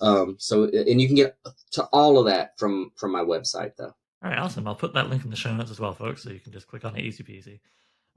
[0.00, 1.36] Um so and you can get
[1.72, 3.94] to all of that from from my website though.
[4.22, 4.66] All right awesome.
[4.66, 6.66] I'll put that link in the show notes as well folks so you can just
[6.66, 7.60] click on it easy peasy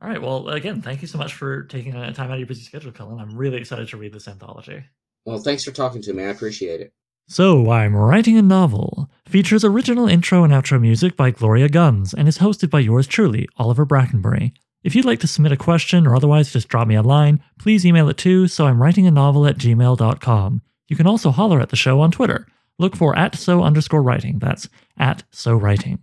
[0.02, 2.48] all right well again thank you so much for taking uh, time out of your
[2.48, 4.84] busy schedule cullen i'm really excited to read this anthology
[5.26, 6.94] well thanks for talking to me i appreciate it
[7.30, 12.26] so, I'm Writing a Novel features original intro and outro music by Gloria Guns and
[12.26, 14.54] is hosted by yours truly, Oliver Brackenbury.
[14.82, 17.86] If you'd like to submit a question or otherwise just drop me a line, please
[17.86, 20.62] email it to so I'm writing a novel at gmail.com.
[20.88, 22.48] You can also holler at the show on Twitter.
[22.80, 24.40] Look for at so underscore writing.
[24.40, 26.00] That's at so writing.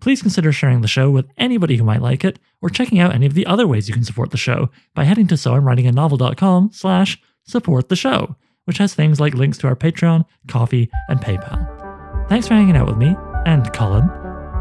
[0.00, 3.26] Please consider sharing the show with anybody who might like it, or checking out any
[3.26, 7.88] of the other ways you can support the show by heading to soimwritinganovel.com slash support
[7.88, 8.36] the show
[8.70, 12.28] which has things like links to our Patreon, Ko-fi, and PayPal.
[12.28, 14.08] Thanks for hanging out with me and Cullen,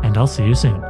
[0.04, 0.89] and I'll see you soon.